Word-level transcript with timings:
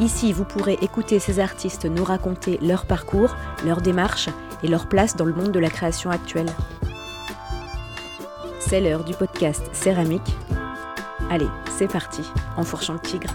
Ici, 0.00 0.32
vous 0.32 0.46
pourrez 0.46 0.78
écouter 0.80 1.18
ces 1.18 1.40
artistes 1.40 1.84
nous 1.84 2.04
raconter 2.04 2.56
leur 2.62 2.86
parcours, 2.86 3.36
leur 3.66 3.82
démarche 3.82 4.30
et 4.62 4.68
leur 4.68 4.88
place 4.88 5.14
dans 5.14 5.26
le 5.26 5.34
monde 5.34 5.52
de 5.52 5.58
la 5.58 5.68
création 5.68 6.08
actuelle. 6.08 6.48
C'est 8.60 8.80
l'heure 8.80 9.04
du 9.04 9.12
podcast 9.12 9.62
Céramique. 9.74 10.34
Allez, 11.28 11.48
c'est 11.76 11.86
parti, 11.86 12.22
en 12.56 12.64
fourchant 12.64 12.94
le 12.94 13.00
tigre. 13.00 13.28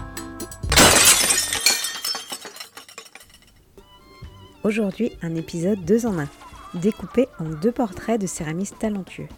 Aujourd'hui, 4.64 5.12
un 5.22 5.36
épisode 5.36 5.84
2 5.84 6.06
en 6.06 6.18
1, 6.18 6.28
découpé 6.74 7.28
en 7.38 7.44
deux 7.44 7.70
portraits 7.70 8.20
de 8.20 8.26
céramistes 8.26 8.80
talentueux. 8.80 9.28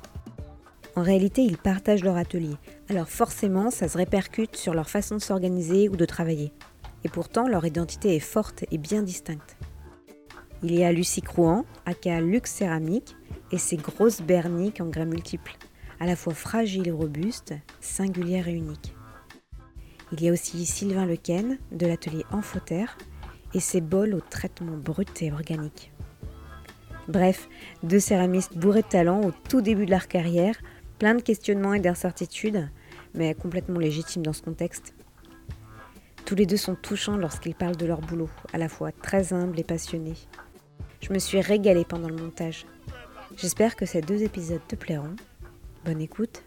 En 0.96 1.02
réalité, 1.02 1.42
ils 1.42 1.58
partagent 1.58 2.04
leur 2.04 2.16
atelier, 2.16 2.56
alors 2.88 3.10
forcément, 3.10 3.70
ça 3.70 3.86
se 3.86 3.98
répercute 3.98 4.56
sur 4.56 4.72
leur 4.72 4.88
façon 4.88 5.16
de 5.16 5.20
s'organiser 5.20 5.90
ou 5.90 5.96
de 5.96 6.06
travailler 6.06 6.52
et 7.04 7.08
pourtant 7.08 7.48
leur 7.48 7.64
identité 7.64 8.14
est 8.14 8.20
forte 8.20 8.64
et 8.70 8.78
bien 8.78 9.02
distincte. 9.02 9.56
Il 10.62 10.74
y 10.74 10.82
a 10.82 10.92
Lucie 10.92 11.22
Crouan, 11.22 11.64
aka 11.86 12.20
Luxe 12.20 12.50
Céramique, 12.50 13.16
et 13.52 13.58
ses 13.58 13.76
grosses 13.76 14.20
berniques 14.20 14.80
en 14.80 14.86
grès 14.86 15.06
multiples, 15.06 15.56
à 16.00 16.06
la 16.06 16.16
fois 16.16 16.34
fragiles 16.34 16.88
et 16.88 16.92
robustes, 16.92 17.54
singulières 17.80 18.48
et 18.48 18.54
uniques. 18.54 18.94
Il 20.12 20.22
y 20.22 20.28
a 20.28 20.32
aussi 20.32 20.64
Sylvain 20.66 21.06
Lequen, 21.06 21.58
de 21.70 21.86
l'atelier 21.86 22.24
Amphoterre, 22.32 22.98
et 23.54 23.60
ses 23.60 23.80
bols 23.80 24.14
au 24.14 24.20
traitement 24.20 24.76
brut 24.76 25.22
et 25.22 25.32
organique. 25.32 25.92
Bref, 27.08 27.48
deux 27.82 28.00
céramistes 28.00 28.56
bourrés 28.56 28.82
de 28.82 28.88
talent 28.88 29.22
au 29.22 29.32
tout 29.48 29.62
début 29.62 29.86
de 29.86 29.90
leur 29.90 30.08
carrière, 30.08 30.56
plein 30.98 31.14
de 31.14 31.22
questionnements 31.22 31.74
et 31.74 31.80
d'incertitudes, 31.80 32.68
mais 33.14 33.34
complètement 33.34 33.78
légitimes 33.78 34.22
dans 34.22 34.32
ce 34.32 34.42
contexte. 34.42 34.94
Tous 36.28 36.34
les 36.34 36.44
deux 36.44 36.58
sont 36.58 36.74
touchants 36.74 37.16
lorsqu'ils 37.16 37.54
parlent 37.54 37.78
de 37.78 37.86
leur 37.86 38.02
boulot, 38.02 38.28
à 38.52 38.58
la 38.58 38.68
fois 38.68 38.92
très 38.92 39.32
humbles 39.32 39.58
et 39.58 39.64
passionnés. 39.64 40.12
Je 41.00 41.10
me 41.14 41.18
suis 41.18 41.40
régalée 41.40 41.86
pendant 41.86 42.10
le 42.10 42.16
montage. 42.16 42.66
J'espère 43.38 43.76
que 43.76 43.86
ces 43.86 44.02
deux 44.02 44.22
épisodes 44.22 44.60
te 44.68 44.76
plairont. 44.76 45.16
Bonne 45.86 46.02
écoute. 46.02 46.42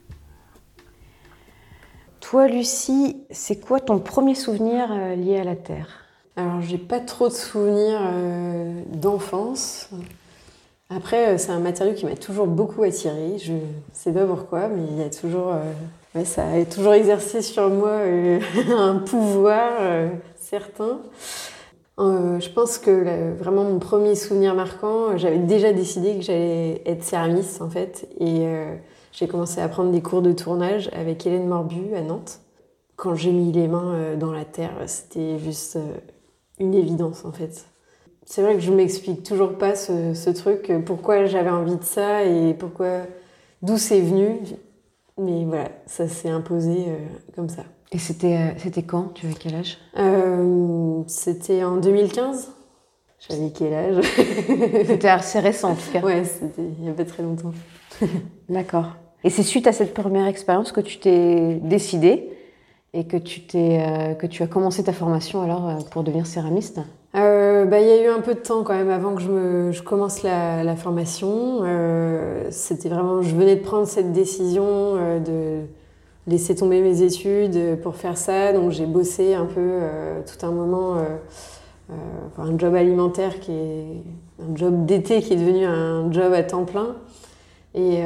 Toi, 2.19 2.47
Lucie, 2.47 3.23
c'est 3.31 3.59
quoi 3.59 3.79
ton 3.79 3.97
premier 3.97 4.35
souvenir 4.35 4.91
euh, 4.91 5.15
lié 5.15 5.39
à 5.39 5.43
la 5.43 5.55
Terre? 5.55 6.05
Alors, 6.35 6.61
j'ai 6.61 6.77
pas 6.77 6.99
trop 6.99 7.29
de 7.29 7.33
souvenirs 7.33 8.01
euh, 8.03 8.83
d'enfance. 8.93 9.89
Après, 10.91 11.29
euh, 11.29 11.37
c'est 11.39 11.53
un 11.53 11.59
matériau 11.59 11.95
qui 11.95 12.05
m'a 12.05 12.15
toujours 12.15 12.45
beaucoup 12.45 12.83
attiré. 12.83 13.39
Je 13.39 13.53
sais 13.93 14.13
pas 14.13 14.27
pourquoi, 14.27 14.67
mais 14.67 14.83
il 14.91 14.99
y 14.99 15.03
a 15.03 15.09
toujours 15.09 15.55
ça 16.25 16.45
a 16.49 16.65
toujours 16.65 16.93
exercé 16.93 17.41
sur 17.41 17.69
moi 17.69 17.89
euh, 17.89 18.39
un 18.77 18.97
pouvoir 18.97 19.71
euh, 19.79 20.09
certain. 20.35 20.99
Euh, 21.99 22.39
je 22.39 22.49
pense 22.49 22.77
que 22.77 23.33
vraiment 23.37 23.63
mon 23.63 23.79
premier 23.79 24.15
souvenir 24.15 24.55
marquant, 24.55 25.17
j'avais 25.17 25.37
déjà 25.37 25.71
décidé 25.71 26.15
que 26.15 26.21
j'allais 26.21 26.81
être 26.85 27.03
céramiste 27.03 27.61
en 27.61 27.69
fait. 27.69 28.09
Et 28.19 28.45
j'ai 29.11 29.27
commencé 29.27 29.61
à 29.61 29.67
prendre 29.67 29.91
des 29.91 30.01
cours 30.01 30.21
de 30.21 30.31
tournage 30.31 30.89
avec 30.93 31.27
Hélène 31.27 31.47
Morbu 31.47 31.93
à 31.95 32.01
Nantes. 32.01 32.39
Quand 32.95 33.13
j'ai 33.13 33.31
mis 33.31 33.51
les 33.51 33.67
mains 33.67 34.15
dans 34.17 34.31
la 34.31 34.45
terre, 34.45 34.71
c'était 34.87 35.37
juste 35.37 35.77
une 36.59 36.73
évidence 36.73 37.23
en 37.23 37.31
fait. 37.31 37.65
C'est 38.25 38.41
vrai 38.41 38.55
que 38.55 38.61
je 38.61 38.71
m'explique 38.71 39.23
toujours 39.23 39.57
pas 39.57 39.75
ce, 39.75 40.13
ce 40.13 40.29
truc, 40.29 40.71
pourquoi 40.85 41.25
j'avais 41.25 41.49
envie 41.49 41.75
de 41.75 41.83
ça 41.83 42.23
et 42.23 42.55
pourquoi, 42.55 43.01
d'où 43.61 43.77
c'est 43.77 44.01
venu. 44.01 44.39
Mais 45.17 45.45
voilà, 45.45 45.69
ça 45.85 46.07
s'est 46.07 46.29
imposé 46.29 46.85
euh, 46.87 46.97
comme 47.35 47.49
ça. 47.49 47.63
Et 47.91 47.97
c'était 47.97 48.37
euh, 48.37 48.51
c'était 48.57 48.83
quand? 48.83 49.13
Tu 49.13 49.25
avais 49.25 49.35
quel 49.35 49.55
âge? 49.55 49.77
Euh, 49.97 51.01
C'était 51.07 51.63
en 51.63 51.77
2015. 51.77 52.51
J'avais 53.29 53.51
quel 53.51 53.73
âge? 53.73 54.03
C'était 54.87 55.09
assez 55.09 55.39
récent 55.39 55.71
en 55.71 55.75
tout 55.75 55.91
cas. 55.91 56.01
Ouais, 56.01 56.23
c'était 56.23 56.63
il 56.63 56.83
n'y 56.83 56.89
a 56.89 56.93
pas 56.93 57.05
très 57.05 57.21
longtemps. 57.21 57.51
D'accord. 58.49 58.95
Et 59.23 59.29
c'est 59.29 59.43
suite 59.43 59.67
à 59.67 59.73
cette 59.73 59.93
première 59.93 60.25
expérience 60.25 60.71
que 60.71 60.81
tu 60.81 60.97
t'es 60.97 61.55
décidé 61.61 62.29
et 62.93 63.05
que 63.05 63.17
tu, 63.17 63.41
t'es, 63.45 64.15
que 64.19 64.25
tu 64.25 64.41
as 64.41 64.47
commencé 64.47 64.83
ta 64.83 64.91
formation 64.93 65.43
alors 65.43 65.87
pour 65.91 66.03
devenir 66.03 66.25
céramiste? 66.25 66.79
Bah, 67.71 67.79
il 67.79 67.87
y 67.87 67.91
a 67.91 68.03
eu 68.03 68.07
un 68.07 68.19
peu 68.19 68.33
de 68.33 68.41
temps 68.41 68.63
quand 68.63 68.73
même 68.73 68.89
avant 68.89 69.15
que 69.15 69.21
je, 69.21 69.29
me, 69.29 69.71
je 69.71 69.81
commence 69.81 70.23
la, 70.23 70.75
formation. 70.75 71.61
Euh, 71.63 72.47
c'était 72.51 72.89
vraiment, 72.89 73.21
je 73.21 73.33
venais 73.33 73.55
de 73.55 73.61
prendre 73.61 73.87
cette 73.87 74.11
décision 74.11 74.65
euh, 74.67 75.19
de 75.19 75.61
laisser 76.27 76.53
tomber 76.53 76.81
mes 76.81 77.01
études 77.01 77.79
pour 77.81 77.95
faire 77.95 78.17
ça. 78.17 78.51
Donc 78.51 78.71
j'ai 78.71 78.85
bossé 78.85 79.35
un 79.35 79.45
peu 79.45 79.61
euh, 79.61 80.19
tout 80.19 80.45
un 80.45 80.51
moment, 80.51 80.97
euh, 80.97 81.95
un 82.37 82.59
job 82.59 82.75
alimentaire 82.75 83.39
qui 83.39 83.53
est 83.53 84.03
un 84.41 84.53
job 84.53 84.85
d'été 84.85 85.21
qui 85.21 85.31
est 85.31 85.37
devenu 85.37 85.63
un 85.63 86.11
job 86.11 86.33
à 86.33 86.43
temps 86.43 86.65
plein. 86.65 86.97
Et, 87.73 88.01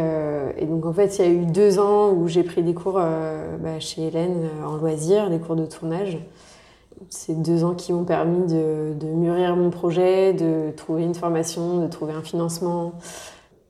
et, 0.59 0.65
donc 0.67 0.85
en 0.85 0.93
fait, 0.93 1.17
il 1.17 1.25
y 1.25 1.27
a 1.27 1.31
eu 1.31 1.45
deux 1.47 1.79
ans 1.79 2.11
où 2.11 2.27
j'ai 2.27 2.43
pris 2.43 2.61
des 2.61 2.75
cours 2.75 2.99
bah, 2.99 3.79
chez 3.79 4.03
Hélène 4.03 4.47
en 4.63 4.75
loisir, 4.75 5.31
des 5.31 5.39
cours 5.39 5.55
de 5.55 5.65
tournage 5.65 6.19
ces 7.09 7.35
deux 7.35 7.63
ans 7.63 7.75
qui 7.75 7.93
m'ont 7.93 8.05
permis 8.05 8.47
de, 8.47 8.95
mûrir 9.05 9.55
mon 9.55 9.69
projet, 9.69 10.33
de 10.33 10.71
trouver 10.75 11.03
une 11.03 11.15
formation, 11.15 11.81
de 11.81 11.87
trouver 11.87 12.13
un 12.13 12.21
financement. 12.21 12.93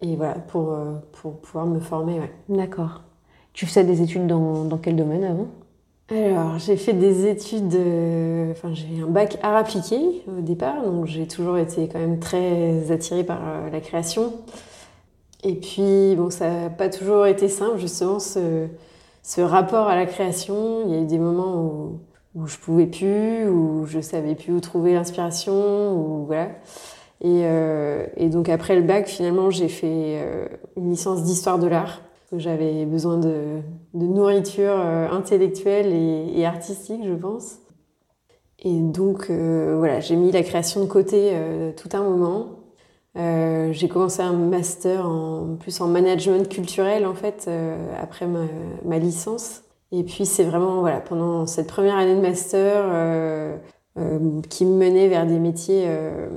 Et 0.02 0.16
voilà, 0.16 0.36
pour, 0.36 0.72
euh, 0.72 0.94
pour 1.22 1.40
pouvoir 1.40 1.66
me 1.66 1.80
former. 1.80 2.20
D'accord. 2.50 3.04
Tu 3.54 3.66
faisais 3.66 3.84
des 3.84 4.02
études 4.02 4.28
dans, 4.28 4.66
dans 4.66 4.78
quel 4.78 4.96
domaine 4.96 5.24
avant? 5.24 5.48
Alors, 6.12 6.60
j'ai 6.60 6.78
fait 6.78 6.94
des 6.94 7.26
études, 7.26 7.76
enfin, 8.52 8.72
j'ai 8.74 9.02
un 9.02 9.08
bac 9.08 9.40
art 9.42 9.56
appliqué 9.56 10.24
au 10.28 10.42
départ, 10.42 10.84
donc 10.84 11.08
j'ai 11.08 11.26
toujours 11.28 11.58
été 11.58 11.88
quand 11.88 11.98
même 11.98 12.20
très 12.20 12.92
attirée 12.92 13.24
par 13.24 13.40
euh, 13.42 13.70
la 13.72 13.80
création. 13.80 14.34
Et 15.44 15.56
puis, 15.56 16.16
bon, 16.16 16.30
ça 16.30 16.50
n'a 16.50 16.70
pas 16.70 16.90
toujours 16.90 17.26
été 17.26 17.48
simple, 17.48 17.80
justement, 17.80 18.20
ce, 18.20 18.68
ce 19.24 19.42
rapport 19.42 19.88
à 19.88 19.96
la 19.96 20.06
création. 20.06 20.84
Il 20.86 20.94
y 20.94 20.96
a 20.96 21.02
eu 21.02 21.06
des 21.06 21.18
moments 21.18 21.56
où 21.56 22.00
où 22.36 22.48
je 22.48 22.58
pouvais 22.58 22.86
plus, 22.86 23.48
où 23.48 23.86
je 23.86 24.02
savais 24.02 24.36
plus 24.36 24.54
où 24.54 24.60
trouver 24.60 24.94
l'inspiration, 24.94 25.94
ou 25.94 26.26
voilà. 26.26 26.50
Et, 27.22 27.44
euh, 27.46 28.06
et, 28.18 28.28
donc 28.28 28.50
après 28.50 28.76
le 28.76 28.82
bac, 28.82 29.08
finalement, 29.08 29.50
j'ai 29.50 29.70
fait 29.70 30.20
euh, 30.20 30.48
une 30.76 30.90
licence 30.90 31.24
d'histoire 31.24 31.60
de 31.60 31.68
l'art. 31.68 32.02
J'avais 32.36 32.86
besoin 32.86 33.18
de, 33.18 33.62
nourriture 33.94 34.74
euh, 34.76 35.08
intellectuelle 35.10 35.94
et, 35.94 36.46
artistique, 36.46 37.02
je 37.06 37.14
pense. 37.14 37.60
Et 38.60 38.80
donc 38.80 39.30
voilà, 39.30 40.00
j'ai 40.00 40.16
mis 40.16 40.32
la 40.32 40.42
création 40.42 40.82
de 40.82 40.88
côté 40.88 41.34
tout 41.78 41.90
un 41.94 42.02
moment. 42.02 42.48
j'ai 43.16 43.88
commencé 43.88 44.24
un 44.24 44.34
master 44.34 45.08
en 45.08 45.56
plus 45.60 45.82
en 45.82 45.88
management 45.88 46.50
culturel 46.50 47.06
en 47.06 47.14
fait 47.14 47.50
après 48.02 48.26
ma 48.86 48.98
licence. 48.98 49.62
Et 49.92 50.04
puis 50.04 50.26
c'est 50.26 50.44
vraiment 50.44 50.82
voilà 50.82 51.00
pendant 51.00 51.46
cette 51.46 51.68
première 51.68 51.96
année 51.96 52.16
de 52.16 52.22
master 52.22 52.84
euh, 52.88 53.58
euh, 53.98 54.42
qui 54.50 54.66
me 54.66 54.76
menait 54.76 55.08
vers 55.08 55.26
des 55.26 55.40
métiers 55.40 55.84
euh, 55.86 56.30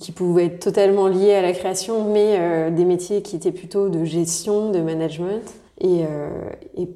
qui 0.00 0.12
pouvaient 0.12 0.46
être 0.46 0.60
totalement 0.60 1.08
liés 1.08 1.34
à 1.34 1.42
la 1.42 1.52
création, 1.52 2.12
mais 2.12 2.70
des 2.72 2.84
métiers 2.84 3.22
qui 3.22 3.36
étaient 3.36 3.52
plutôt 3.52 3.88
de 3.88 4.04
gestion, 4.04 4.72
de 4.72 4.80
management. 4.80 5.42
Et, 5.80 6.04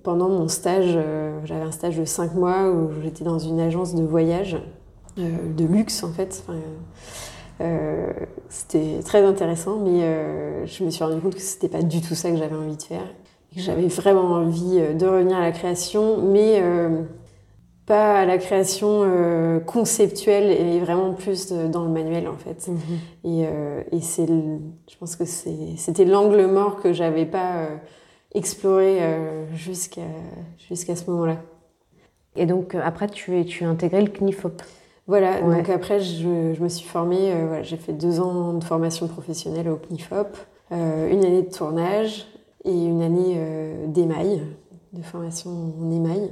pendant 0.02 0.28
mon 0.28 0.48
stage, 0.48 0.98
j'avais 1.44 1.62
un 1.62 1.70
stage 1.70 1.96
de 1.96 2.04
cinq 2.04 2.34
mois 2.34 2.68
où 2.72 2.90
j'étais 3.00 3.22
dans 3.22 3.38
une 3.38 3.60
agence 3.60 3.94
de 3.94 4.02
voyage 4.02 4.56
de 5.16 5.64
luxe 5.64 6.02
en 6.02 6.10
fait. 6.10 6.42
C'était 8.48 8.98
très 9.04 9.22
intéressant, 9.22 9.76
mais 9.76 10.00
je 10.66 10.82
me 10.82 10.90
suis 10.90 11.04
rendu 11.04 11.20
compte 11.20 11.36
que 11.36 11.40
c'était 11.40 11.68
pas 11.68 11.82
du 11.82 12.00
tout 12.00 12.16
ça 12.16 12.32
que 12.32 12.36
j'avais 12.36 12.56
envie 12.56 12.76
de 12.76 12.82
faire. 12.82 13.06
J'avais 13.58 13.88
vraiment 13.88 14.34
envie 14.34 14.78
euh, 14.78 14.94
de 14.94 15.06
revenir 15.06 15.36
à 15.36 15.40
la 15.40 15.52
création, 15.52 16.22
mais 16.22 16.60
euh, 16.60 17.02
pas 17.86 18.20
à 18.20 18.24
la 18.24 18.38
création 18.38 19.02
euh, 19.02 19.58
conceptuelle 19.58 20.50
et 20.50 20.78
vraiment 20.78 21.12
plus 21.12 21.52
dans 21.52 21.84
le 21.84 21.90
manuel 21.90 22.28
en 22.28 22.36
fait. 22.36 22.68
Mhm. 22.68 22.78
Et, 23.24 23.46
euh, 23.46 23.82
et 23.90 24.00
c'est, 24.00 24.26
je 24.26 24.96
pense 24.98 25.16
que 25.16 25.24
c'était 25.24 26.04
l'angle 26.04 26.46
mort 26.46 26.80
que 26.80 26.92
j'avais 26.92 27.26
pas 27.26 27.68
exploré 28.34 29.00
jusqu'à 29.54 30.02
jusqu'à 30.68 30.94
ce 30.96 31.10
moment-là. 31.10 31.38
Et 32.36 32.44
donc 32.46 32.74
après 32.74 33.08
tu 33.08 33.40
es 33.40 33.44
tu 33.44 33.64
as 33.64 33.68
intégré 33.68 34.02
le 34.02 34.10
CNIFOP. 34.10 34.62
Voilà, 35.06 35.40
donc 35.40 35.70
après, 35.70 36.00
je, 36.00 36.52
je, 36.52 36.62
me 36.62 36.68
suis 36.68 36.86
formée, 36.86 37.32
voilà, 37.46 37.62
j'ai 37.62 37.78
fait 37.78 37.94
deux 37.94 38.20
ans 38.20 38.52
de 38.52 38.62
formation 38.62 39.08
professionnelle 39.08 39.70
au 39.70 39.76
CNIFOP, 39.76 40.36
une 40.70 41.24
année 41.24 41.40
de 41.40 41.50
tournage 41.50 42.26
et 42.64 42.72
une 42.72 43.02
année 43.02 43.40
d'émail, 43.86 44.42
de 44.92 45.02
formation 45.02 45.50
en 45.80 45.90
émail. 45.90 46.30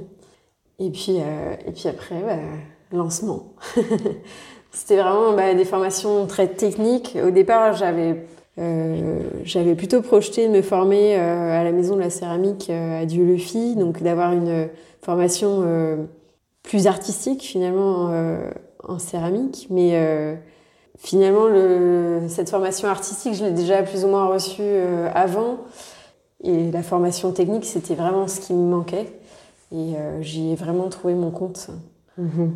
Et 0.79 0.89
puis, 0.89 1.17
et 1.17 1.71
puis 1.71 1.87
après, 1.87 2.21
bah, 2.21 2.37
lancement. 2.91 3.53
C'était 4.71 5.01
vraiment 5.01 5.33
bah, 5.33 5.53
des 5.53 5.65
formations 5.65 6.27
très 6.27 6.47
techniques. 6.47 7.17
Au 7.25 7.31
départ, 7.31 7.73
j'avais 7.73 8.25
euh, 8.59 9.19
j'avais 9.43 9.75
plutôt 9.75 10.01
projeté 10.01 10.47
de 10.47 10.53
me 10.53 10.61
former 10.63 11.15
euh, 11.15 11.59
à 11.59 11.63
la 11.63 11.71
maison 11.71 11.95
de 11.95 12.01
la 12.01 12.09
céramique 12.09 12.69
euh, 12.69 13.01
à 13.01 13.05
Dieu-le-Fit, 13.05 13.75
donc 13.75 14.01
d'avoir 14.01 14.33
une 14.33 14.69
formation 15.01 15.63
plus 16.63 16.87
artistique 16.87 17.41
finalement 17.41 18.11
en 18.83 18.99
céramique. 18.99 19.67
Mais 19.69 20.37
finalement, 20.97 21.47
le, 21.47 22.23
cette 22.27 22.49
formation 22.49 22.89
artistique, 22.89 23.35
je 23.35 23.45
l'ai 23.45 23.51
déjà 23.51 23.83
plus 23.83 24.03
ou 24.03 24.09
moins 24.09 24.25
reçue 24.25 24.81
avant. 25.13 25.59
Et 26.43 26.71
la 26.71 26.83
formation 26.83 27.31
technique, 27.31 27.65
c'était 27.65 27.95
vraiment 27.95 28.27
ce 28.27 28.39
qui 28.39 28.53
me 28.53 28.69
manquait. 28.69 29.11
Et 29.71 29.95
j'y 30.21 30.51
ai 30.51 30.55
vraiment 30.55 30.87
trouvé 30.87 31.13
mon 31.13 31.31
compte. 31.31 31.69
Mm-hmm. 32.19 32.51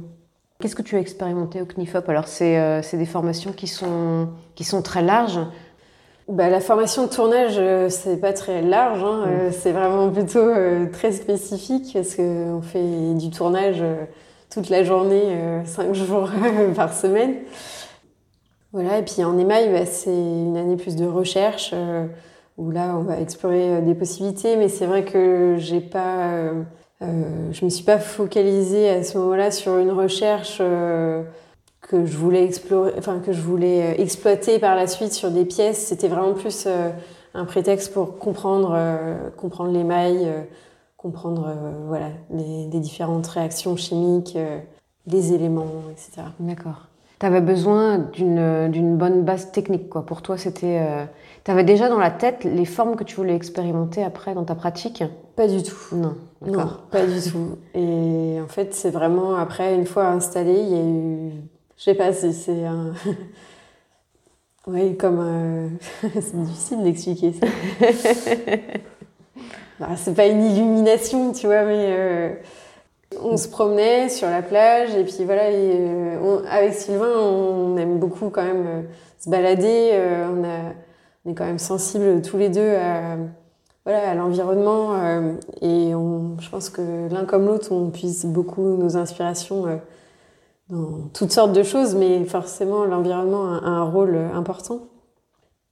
Qu'est-ce 0.59 0.75
que 0.75 0.81
tu 0.81 0.95
as 0.95 0.99
expérimenté 0.99 1.61
au 1.61 1.65
CNIFOP? 1.65 2.07
Alors, 2.07 2.27
c'est 2.27 2.83
des 2.93 3.05
formations 3.05 3.51
qui 3.51 3.67
sont, 3.67 4.29
qui 4.55 4.63
sont 4.63 4.81
très 4.81 5.01
larges 5.01 5.39
bah, 6.31 6.49
la 6.49 6.61
formation 6.61 7.07
de 7.07 7.09
tournage, 7.11 7.55
euh, 7.57 7.89
c'est 7.89 8.17
pas 8.17 8.31
très 8.31 8.61
large, 8.61 9.03
hein. 9.03 9.23
euh, 9.27 9.51
c'est 9.51 9.71
vraiment 9.71 10.09
plutôt 10.09 10.39
euh, 10.39 10.85
très 10.89 11.11
spécifique 11.11 11.91
parce 11.93 12.15
qu'on 12.15 12.61
fait 12.61 13.13
du 13.15 13.29
tournage 13.31 13.83
toute 14.49 14.69
la 14.69 14.83
journée, 14.83 15.37
cinq 15.65 15.93
jours 15.93 16.29
par 16.75 16.93
semaine. 16.93 17.35
Voilà, 18.71 18.99
et 18.99 19.03
puis 19.03 19.23
en 19.23 19.37
émail, 19.37 19.71
bah, 19.73 19.85
c'est 19.85 20.15
une 20.15 20.55
année 20.55 20.77
plus 20.77 20.95
de 20.95 21.05
recherche 21.05 21.73
où 22.61 22.71
là, 22.71 22.95
on 22.97 23.01
va 23.01 23.19
explorer 23.19 23.81
des 23.81 23.95
possibilités, 23.95 24.55
mais 24.55 24.69
c'est 24.69 24.85
vrai 24.85 25.03
que 25.03 25.55
j'ai 25.57 25.81
pas, 25.81 26.51
je 27.01 27.65
me 27.65 27.69
suis 27.69 27.83
pas 27.83 27.97
focalisée 27.97 28.89
à 28.89 29.03
ce 29.03 29.17
moment-là 29.17 29.51
sur 29.51 29.77
une 29.77 29.91
recherche 29.91 30.61
que 31.81 32.05
je 32.05 32.17
voulais 32.17 32.45
explorer, 32.45 32.93
enfin 32.97 33.19
que 33.19 33.33
je 33.33 33.41
voulais 33.41 33.83
euh, 33.83 34.01
exploiter 34.01 34.59
par 34.59 34.75
la 34.75 34.87
suite 34.87 35.11
sur 35.11 35.31
des 35.31 35.45
pièces. 35.45 35.87
C'était 35.87 36.07
vraiment 36.07 36.33
plus 36.33 36.65
euh, 36.67 36.89
un 37.33 37.45
prétexte 37.45 37.93
pour 37.93 38.17
comprendre, 38.17 38.73
euh, 38.75 39.29
comprendre 39.35 39.71
les 39.71 39.83
mailles, 39.83 40.31
comprendre 40.97 41.53
voilà 41.87 42.09
les, 42.29 42.67
les, 42.71 42.79
différentes 42.79 43.25
réactions 43.25 43.75
chimiques, 43.75 44.37
les 45.07 45.33
éléments, 45.33 45.65
etc. 45.91 46.27
D'accord. 46.39 46.87
Tu 47.19 47.25
avais 47.25 47.41
besoin 47.41 47.97
d'une 47.97 48.97
bonne 48.97 49.23
base 49.23 49.51
technique, 49.51 49.89
quoi. 49.89 50.05
Pour 50.05 50.21
toi, 50.21 50.37
c'était. 50.37 51.07
Tu 51.43 51.51
avais 51.51 51.63
déjà 51.63 51.89
dans 51.89 51.99
la 51.99 52.11
tête 52.11 52.43
les 52.43 52.65
formes 52.65 52.95
que 52.95 53.03
tu 53.03 53.15
voulais 53.15 53.35
expérimenter 53.35 54.03
après 54.03 54.33
dans 54.33 54.45
ta 54.45 54.55
pratique? 54.55 55.03
Pas 55.35 55.47
du 55.47 55.63
tout. 55.63 55.95
Non, 55.95 56.15
non 56.45 56.67
pas 56.91 57.05
du 57.05 57.21
tout. 57.21 57.57
Et 57.73 58.39
en 58.41 58.47
fait, 58.47 58.73
c'est 58.73 58.91
vraiment 58.91 59.35
après, 59.35 59.75
une 59.75 59.85
fois 59.85 60.07
installé, 60.07 60.53
il 60.53 60.69
y 60.69 60.75
a 60.75 60.83
eu 60.83 61.31
je 61.81 61.85
sais 61.85 61.95
pas 61.95 62.13
si 62.13 62.31
c'est 62.31 62.63
un. 62.63 62.93
oui, 64.67 64.95
comme. 64.97 65.19
Euh, 65.19 65.67
c'est 66.13 66.43
difficile 66.43 66.83
d'expliquer 66.83 67.33
ça. 67.33 67.47
bah, 69.79 69.87
c'est 69.95 70.13
pas 70.13 70.27
une 70.27 70.43
illumination, 70.43 71.31
tu 71.33 71.47
vois, 71.47 71.63
mais. 71.63 71.87
Euh, 71.87 72.33
on 73.19 73.35
se 73.35 73.47
promenait 73.47 74.09
sur 74.09 74.29
la 74.29 74.43
plage 74.43 74.95
et 74.95 75.03
puis 75.03 75.25
voilà, 75.25 75.45
euh, 75.45 76.43
avec 76.47 76.75
Sylvain, 76.75 77.17
on 77.17 77.75
aime 77.77 77.97
beaucoup 77.97 78.29
quand 78.29 78.43
même 78.43 78.85
se 79.17 79.27
balader. 79.27 79.99
on, 80.29 80.43
a, 80.43 80.73
on, 81.25 81.31
est 81.31 81.35
quand 81.35 81.45
même 81.45 81.59
sensibles 81.59 82.21
tous 82.21 82.37
les 82.37 82.49
deux 82.49 82.75
à, 82.75 83.17
voilà, 83.85 84.11
à 84.11 84.15
l'environnement 84.15 84.95
et 85.61 85.95
on, 85.95 86.37
je 86.39 86.49
pense 86.49 86.69
que 86.69 87.11
l'un 87.11 87.25
comme 87.25 87.45
l'autre, 87.45 87.71
on 87.71 87.89
puise 87.89 88.25
beaucoup 88.25 88.77
nos 88.77 88.97
inspirations 88.97 89.65
dans 90.69 91.09
toutes 91.13 91.31
sortes 91.31 91.53
de 91.53 91.63
choses, 91.63 91.95
mais 91.95 92.23
forcément 92.25 92.85
l'environnement 92.85 93.53
a, 93.53 93.67
un 93.67 93.83
rôle 93.83 94.17
important. 94.33 94.81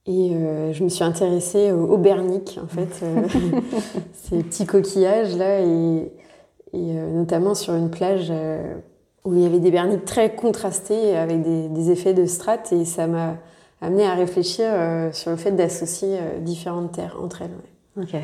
Et 0.06 0.34
euh, 0.34 0.72
je 0.72 0.82
me 0.82 0.88
suis 0.88 1.04
intéressée 1.04 1.72
aux, 1.72 1.98
berniques, 1.98 2.58
en 2.62 2.66
fait, 2.66 3.04
euh, 3.04 3.28
ces 4.12 4.42
petits 4.42 4.66
coquillages 4.66 5.36
là, 5.36 5.60
et, 5.60 6.12
et 6.72 6.96
euh, 6.96 7.12
notamment 7.12 7.54
sur 7.54 7.74
une 7.74 7.90
plage 7.90 8.32
où 9.24 9.34
il 9.34 9.40
y 9.40 9.46
avait 9.46 9.60
des 9.60 9.70
berniques 9.70 10.06
très 10.06 10.34
contrastés 10.34 11.16
avec 11.16 11.42
des, 11.42 11.68
des 11.68 11.90
effets 11.90 12.14
de 12.14 12.24
strates, 12.24 12.72
et 12.72 12.84
ça 12.84 13.06
m'a 13.06 13.36
amené 13.80 14.06
à 14.06 14.14
réfléchir 14.14 14.70
sur 15.12 15.30
le 15.30 15.36
fait 15.36 15.52
d'associer 15.52 16.18
différentes 16.40 16.92
terres 16.92 17.16
entre 17.22 17.42
elles. 17.42 18.02
Ok. 18.02 18.20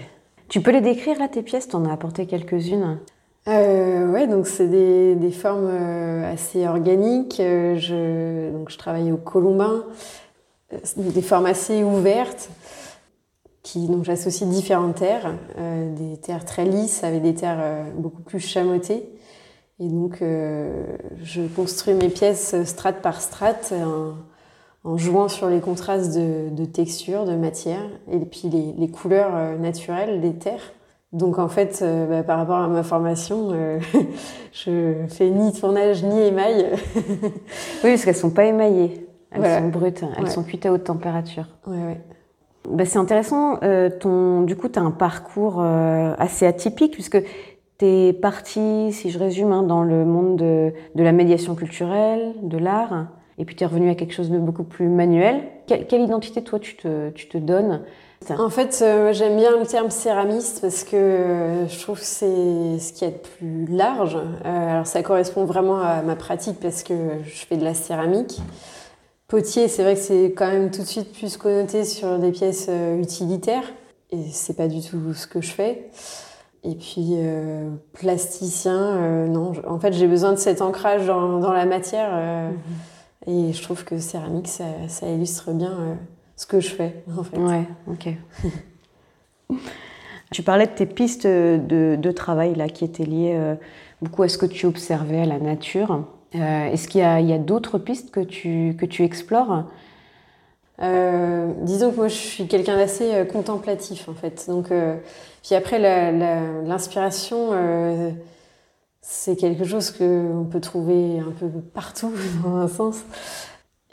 Tu 0.49 0.61
peux 0.61 0.71
les 0.71 0.81
décrire 0.81 1.19
là 1.19 1.29
tes 1.29 1.43
pièces? 1.43 1.69
T'en 1.69 1.85
as 1.85 1.93
apporté 1.93 2.27
quelques-unes? 2.27 2.99
Euh, 3.49 4.11
ouais, 4.11 4.27
donc 4.27 4.47
c'est 4.47 4.67
des, 4.69 5.15
des, 5.15 5.31
formes 5.31 5.69
euh, 5.71 6.33
assez 6.33 6.67
organiques. 6.67 7.39
Euh, 7.39 7.77
je, 7.77 8.51
donc 8.51 8.71
je 8.71 8.79
travaille 8.79 9.13
au 9.13 9.17
colombin, 9.17 9.85
euh, 10.73 10.79
des 10.97 11.23
formes 11.23 11.47
assez 11.47 11.85
ouvertes, 11.85 12.51
qui 13.63 13.87
donc 13.87 14.05
j'associe 14.05 14.49
différentes 14.49 14.97
terres, 14.97 15.35
euh, 15.59 15.95
des 15.95 16.17
terres 16.17 16.45
très 16.45 16.65
lisses 16.65 17.05
avec 17.05 17.23
des 17.23 17.35
terres 17.35 17.87
beaucoup 17.97 18.23
plus 18.23 18.41
chamottées. 18.41 19.09
Et 19.79 19.89
donc 19.89 20.23
je 20.23 21.43
construis 21.55 21.93
mes 21.93 22.09
pièces 22.09 22.57
strate 22.65 23.03
par 23.03 23.21
strate 23.21 23.75
en 24.87 24.97
jouant 24.97 25.29
sur 25.29 25.49
les 25.49 25.61
contrastes 25.61 26.17
de, 26.17 26.49
de 26.51 26.65
texture, 26.65 27.25
de 27.25 27.35
matière, 27.35 27.85
et 28.11 28.21
puis 28.21 28.49
les, 28.49 28.73
les 28.79 28.89
couleurs 28.89 29.59
naturelles 29.59 30.21
des 30.21 30.35
terres. 30.35 30.73
Donc 31.13 31.39
en 31.39 31.49
fait, 31.49 31.81
euh, 31.83 32.07
bah, 32.07 32.23
par 32.23 32.39
rapport 32.39 32.57
à 32.57 32.69
ma 32.69 32.83
formation, 32.83 33.51
euh, 33.53 33.79
je 34.53 34.95
fais 35.09 35.31
ni 35.31 35.53
tournage 35.53 36.03
ni 36.05 36.21
émail. 36.21 36.67
oui, 36.97 37.31
parce 37.83 38.05
qu'elles 38.05 38.17
sont 38.17 38.31
pas 38.31 38.45
émaillées, 38.45 39.09
elles 39.31 39.63
sont 39.63 39.69
brutes, 39.69 40.05
elles 40.19 40.31
sont 40.31 40.43
cuites 40.43 40.67
à 40.67 40.73
haute 40.73 40.85
température. 40.85 41.47
Ouais, 41.67 41.77
ouais. 41.77 42.01
Bah, 42.69 42.85
c'est 42.85 42.99
intéressant. 42.99 43.59
Euh, 43.63 43.89
ton, 43.89 44.43
du 44.43 44.57
coup, 44.57 44.69
tu 44.69 44.79
as 44.79 44.83
un 44.83 44.91
parcours 44.91 45.63
assez 45.63 46.45
atypique 46.45 46.93
puisque 46.93 47.23
tu 47.79 47.87
es 47.87 48.13
parti, 48.13 48.93
si 48.93 49.11
je 49.11 49.19
résume, 49.19 49.53
hein, 49.53 49.63
dans 49.63 49.85
le 49.85 50.05
monde 50.05 50.37
de, 50.37 50.73
de, 50.97 51.03
la 51.03 51.13
médiation 51.13 51.55
culturelle, 51.55 52.35
de 52.43 52.59
l'art, 52.59 53.07
et 53.39 53.45
puis 53.45 53.55
tu 53.55 53.65
es 53.65 53.67
revenu 53.67 53.91
à 53.91 53.95
quelque 53.95 54.15
chose 54.15 54.31
de 54.31 54.39
beaucoup 54.39 54.65
plus 54.65 54.89
manuel. 54.89 55.43
Quelle, 55.67 55.87
quelle 55.87 56.03
identité, 56.03 56.43
toi, 56.43 56.59
tu 56.59 56.77
te, 56.77 57.11
tu 57.11 57.29
te 57.29 57.39
donnes? 57.39 57.83
En 58.31 58.49
fait, 58.49 58.81
euh, 58.83 59.13
j'aime 59.13 59.37
bien 59.37 59.57
le 59.57 59.67
terme 59.67 59.91
céramiste 59.91 60.61
parce 60.61 60.85
que 60.85 60.97
euh, 60.97 61.69
je 61.69 61.81
trouve 61.81 62.01
que 62.01 62.05
c'est 62.05 62.79
ce 62.79 62.93
qui 62.93 63.05
est 63.05 63.11
de 63.11 63.19
plus 63.19 63.67
large. 63.67 64.17
Euh, 64.17 64.73
alors, 64.73 64.87
ça 64.87 65.03
correspond 65.03 65.45
vraiment 65.45 65.79
à 65.79 66.03
ma 66.03 66.17
pratique 66.17 66.59
parce 66.61 66.83
que 66.83 66.95
je 67.25 67.47
fais 67.47 67.57
de 67.57 67.65
la 67.65 67.75
céramique. 67.75 68.41
Potier, 69.29 69.69
c'est 69.69 69.83
vrai 69.83 69.95
que 69.95 70.01
c'est 70.01 70.33
quand 70.37 70.49
même 70.49 70.71
tout 70.71 70.83
de 70.83 70.87
suite 70.87 71.13
plus 71.13 71.37
connoté 71.37 71.85
sur 71.85 72.19
des 72.19 72.31
pièces 72.31 72.71
utilitaires 73.01 73.65
et 74.11 74.23
c'est 74.31 74.57
pas 74.57 74.69
du 74.69 74.81
tout 74.81 75.15
ce 75.15 75.27
que 75.27 75.41
je 75.41 75.51
fais. 75.51 75.91
Et 76.63 76.75
puis 76.77 77.17
plasticien, 77.93 79.27
non. 79.27 79.53
En 79.67 79.81
fait, 79.81 79.93
j'ai 79.93 80.07
besoin 80.07 80.33
de 80.33 80.39
cet 80.39 80.63
ancrage 80.63 81.07
dans, 81.07 81.41
dans 81.41 81.53
la 81.53 81.67
matière 81.67 82.13
mhm. 82.13 82.57
Et 83.27 83.53
je 83.53 83.63
trouve 83.63 83.85
que 83.85 83.99
céramique, 83.99 84.49
ça, 84.49 84.65
ça 84.89 85.09
illustre 85.09 85.53
bien 85.53 85.99
ce 86.37 86.47
que 86.47 86.61
je 86.61 86.69
fais, 86.69 87.03
en 87.17 87.23
fait. 87.23 87.39
Ouais, 87.39 87.65
ok. 87.89 88.09
tu 90.33 90.43
parlais 90.43 90.67
de 90.67 90.73
tes 90.73 90.87
pistes 90.87 91.27
de, 91.27 91.97
de, 92.01 92.11
travail 92.13 92.55
là, 92.55 92.69
qui 92.69 92.85
étaient 92.85 93.05
liées 93.05 93.35
euh, 93.35 93.55
beaucoup 94.03 94.23
à 94.23 94.29
ce 94.29 94.39
que 94.39 94.47
tu 94.47 94.67
observais 94.67 95.23
à 95.23 95.27
la 95.27 95.39
nature. 95.39 96.05
Euh, 96.35 96.67
Est-ce 96.67 96.89
qu'il 96.89 97.01
y 97.01 97.05
a, 97.05 97.15
a 97.15 97.39
d'autres 97.39 97.79
pistes 97.79 98.11
que 98.11 98.21
tu, 98.21 98.77
que 98.79 98.87
tu 98.87 99.05
explores? 99.05 99.65
Euh, 100.83 101.53
disons 101.63 101.91
que 101.91 101.97
moi 101.97 102.09
je 102.09 102.15
suis 102.15 102.47
quelqu'un 102.47 102.77
d'assez 102.77 103.15
euh, 103.15 103.25
contemplatif 103.25 104.09
en 104.09 104.15
fait. 104.15 104.45
Donc, 104.49 104.71
euh, 104.71 104.97
puis 105.43 105.55
après 105.55 105.79
l'inspiration, 105.79 107.53
c'est 109.09 109.37
quelque 109.37 109.65
chose 109.65 109.93
qu'on 109.93 110.47
peut 110.51 110.61
trouver 110.61 111.21
un 111.21 111.31
peu 111.31 111.47
partout 111.73 112.13
dans 112.45 112.57
un 112.57 112.69
sens. 112.69 112.97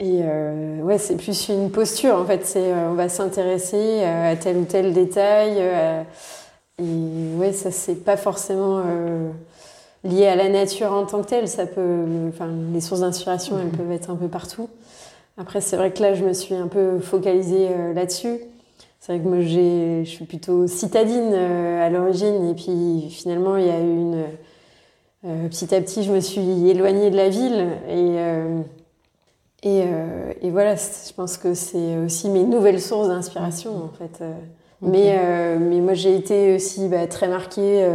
Et 0.00 0.22
euh, 0.24 0.80
ouais, 0.80 0.98
c'est 0.98 1.16
plus 1.16 1.48
une 1.48 1.70
posture 1.70 2.16
en 2.16 2.24
fait. 2.24 2.44
C'est 2.44 2.72
euh, 2.72 2.90
on 2.90 2.94
va 2.94 3.08
s'intéresser 3.08 3.76
euh, 3.76 4.32
à 4.32 4.36
tel 4.36 4.56
ou 4.56 4.64
tel 4.64 4.92
détail. 4.92 5.54
Euh, 5.58 6.02
et 6.80 7.36
ouais, 7.36 7.52
ça 7.52 7.70
c'est 7.70 8.04
pas 8.04 8.16
forcément 8.16 8.82
lié 10.02 10.26
à 10.26 10.34
la 10.34 10.48
nature 10.48 10.92
en 10.92 11.06
tant 11.06 11.22
que 11.22 11.28
telle. 11.28 11.46
Ça 11.46 11.66
peut, 11.66 12.04
enfin, 12.28 12.48
les 12.72 12.80
sources 12.80 13.00
d'inspiration, 13.00 13.56
elles 13.60 13.66
mhm. 13.66 13.76
peuvent 13.76 13.92
être 13.92 14.10
un 14.10 14.16
peu 14.16 14.26
partout. 14.26 14.68
Après, 15.38 15.60
c'est 15.60 15.76
vrai 15.76 15.92
que 15.92 16.02
là, 16.02 16.14
je 16.14 16.24
me 16.24 16.32
suis 16.32 16.56
un 16.56 16.66
peu 16.66 16.98
focalisée 16.98 17.68
là-dessus. 17.94 18.40
C'est 18.98 19.12
vrai 19.12 19.22
que 19.22 19.28
moi, 19.28 19.40
je 19.42 20.02
suis 20.04 20.24
plutôt 20.24 20.66
citadine 20.66 21.34
à 21.34 21.88
l'origine, 21.90 22.48
et 22.48 22.54
puis 22.54 23.08
finalement, 23.10 23.56
il 23.56 23.66
y 23.66 23.70
a 23.70 23.80
eu 23.80 24.24
une 25.24 25.48
petit 25.48 25.74
à 25.74 25.80
petit, 25.80 26.02
je 26.02 26.12
me 26.12 26.20
suis 26.20 26.68
éloignée 26.68 27.10
de 27.10 27.16
la 27.16 27.28
ville 27.28 27.66
et, 27.88 28.16
et, 29.66 29.84
et, 30.42 30.50
voilà, 30.50 30.76
je 30.76 31.12
pense 31.14 31.38
que 31.38 31.54
c'est 31.54 31.96
aussi 31.96 32.28
mes 32.28 32.44
nouvelles 32.44 32.80
sources 32.80 33.08
d'inspiration 33.08 33.70
en 33.76 33.90
fait. 33.96 34.22
Mais, 34.82 35.18
mais 35.58 35.80
moi, 35.80 35.94
j'ai 35.94 36.14
été 36.14 36.54
aussi 36.54 36.88
bah, 36.88 37.06
très 37.06 37.28
marquée 37.28 37.88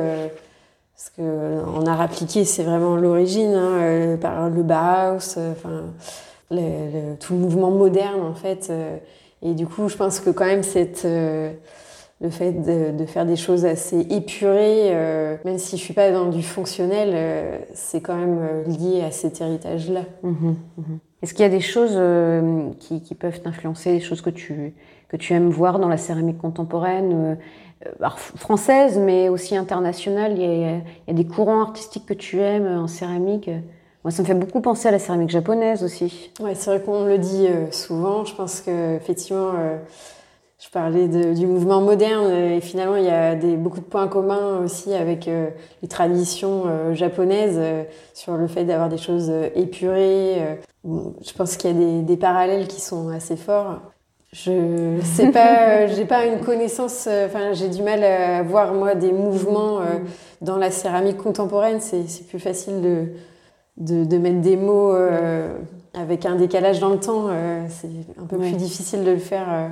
parce 0.95 1.11
qu'en 1.15 1.85
art 1.85 2.01
appliqué, 2.01 2.45
c'est 2.45 2.63
vraiment 2.63 2.95
l'origine, 2.95 3.53
hein, 3.53 4.17
par 4.19 4.49
le 4.49 4.63
Bauhaus, 4.63 5.37
enfin 5.51 5.83
tout 7.19 7.33
le 7.33 7.39
mouvement 7.39 7.71
moderne 7.71 8.21
en 8.21 8.33
fait. 8.33 8.67
Euh, 8.69 8.97
et 9.41 9.53
du 9.53 9.67
coup, 9.67 9.87
je 9.87 9.95
pense 9.95 10.19
que 10.19 10.29
quand 10.29 10.45
même 10.45 10.63
cette 10.63 11.05
euh, 11.05 11.51
le 12.21 12.29
fait 12.29 12.51
de, 12.51 13.05
faire 13.05 13.25
des 13.25 13.37
choses 13.37 13.65
assez 13.65 13.99
épurées, 14.09 14.89
euh, 14.91 15.37
même 15.45 15.57
si 15.57 15.77
je 15.77 15.81
suis 15.81 15.93
pas 15.93 16.11
dans 16.11 16.29
du 16.29 16.43
fonctionnel, 16.43 17.61
c'est 17.73 18.01
quand 18.01 18.15
même 18.15 18.63
lié 18.67 19.01
à 19.01 19.11
cet 19.11 19.39
héritage-là. 19.39 20.01
Mhm, 20.23 20.55
mhm. 20.77 20.99
Est-ce 21.21 21.33
qu'il 21.33 21.43
y 21.43 21.45
a 21.45 21.49
des 21.49 21.61
choses 21.61 21.99
qui, 22.79 23.01
qui, 23.01 23.15
peuvent 23.15 23.39
t'influencer, 23.41 23.91
des 23.91 23.99
choses 23.99 24.21
que 24.21 24.29
tu, 24.29 24.73
que 25.07 25.17
tu 25.17 25.33
aimes 25.33 25.49
voir 25.49 25.79
dans 25.79 25.89
la 25.89 25.97
céramique 25.97 26.37
contemporaine, 26.37 27.37
française, 28.09 28.97
mais 28.97 29.29
aussi 29.29 29.55
internationale? 29.55 30.33
Il 30.35 30.41
y, 30.41 30.45
a, 30.45 30.53
il 30.55 30.81
y, 31.07 31.11
a, 31.11 31.13
des 31.13 31.25
courants 31.25 31.61
artistiques 31.61 32.05
que 32.05 32.13
tu 32.13 32.39
aimes 32.39 32.67
en 32.67 32.87
céramique? 32.87 33.49
Moi, 34.03 34.11
ça 34.11 34.21
me 34.21 34.27
fait 34.27 34.33
beaucoup 34.33 34.61
penser 34.61 34.87
à 34.87 34.91
la 34.91 34.99
céramique 34.99 35.29
japonaise 35.29 35.83
aussi. 35.83 36.31
Ouais, 36.39 36.55
c'est 36.55 36.69
vrai 36.69 36.81
qu'on 36.81 37.03
le 37.03 37.17
dit 37.17 37.47
euh, 37.47 37.69
souvent. 37.71 38.23
Je 38.23 38.33
pense 38.33 38.61
que 38.61 38.95
effectivement, 38.95 39.51
euh, 39.57 39.77
je 40.59 40.69
parlais 40.69 41.07
du 41.07 41.47
mouvement 41.47 41.81
moderne 41.81 42.31
et 42.31 42.61
finalement, 42.61 42.97
il 42.97 43.05
y 43.05 43.09
a 43.09 43.35
des, 43.35 43.55
beaucoup 43.55 43.79
de 43.79 43.85
points 43.85 44.07
communs 44.07 44.59
aussi 44.63 44.93
avec 44.93 45.27
euh, 45.27 45.49
les 45.81 45.87
traditions 45.87 46.65
japonaises 46.93 47.59
sur 48.13 48.35
le 48.35 48.47
fait 48.47 48.65
d'avoir 48.65 48.89
des 48.89 48.97
choses 48.97 49.31
épurées. 49.55 50.57
je 50.83 51.33
pense 51.37 51.55
qu'il 51.55 51.71
y 51.71 51.73
a 51.73 51.77
des, 51.77 52.01
des, 52.01 52.17
parallèles 52.17 52.67
qui 52.67 52.81
sont 52.81 53.09
assez 53.09 53.37
forts. 53.37 53.79
Je 54.33 54.99
sais 55.01 55.31
pas, 55.31 55.87
j'ai 55.95 56.05
pas 56.05 56.25
une 56.25 56.39
connaissance. 56.39 57.07
Enfin, 57.25 57.53
j'ai 57.53 57.69
du 57.69 57.81
mal 57.81 58.03
à 58.03 58.43
voir 58.43 58.73
moi 58.73 58.95
des 58.95 59.13
mouvements 59.13 59.79
dans 60.41 60.57
la 60.57 60.71
céramique 60.71 61.17
contemporaine. 61.17 61.79
C'est 61.79 62.27
plus 62.27 62.39
facile 62.39 62.81
de 62.81 63.07
de, 63.79 64.17
mettre 64.17 64.41
des 64.41 64.57
mots 64.57 64.93
euh, 64.93 65.57
avec 65.93 66.25
un 66.25 66.35
décalage 66.35 66.79
dans 66.79 66.89
le 66.89 66.99
temps. 66.99 67.27
Euh, 67.29 67.65
c'est 67.69 67.89
un 68.21 68.25
peu 68.25 68.37
plus 68.37 68.53
difficile 68.53 69.03
de 69.03 69.11
le 69.11 69.17
faire 69.17 69.47
euh, 69.49 69.67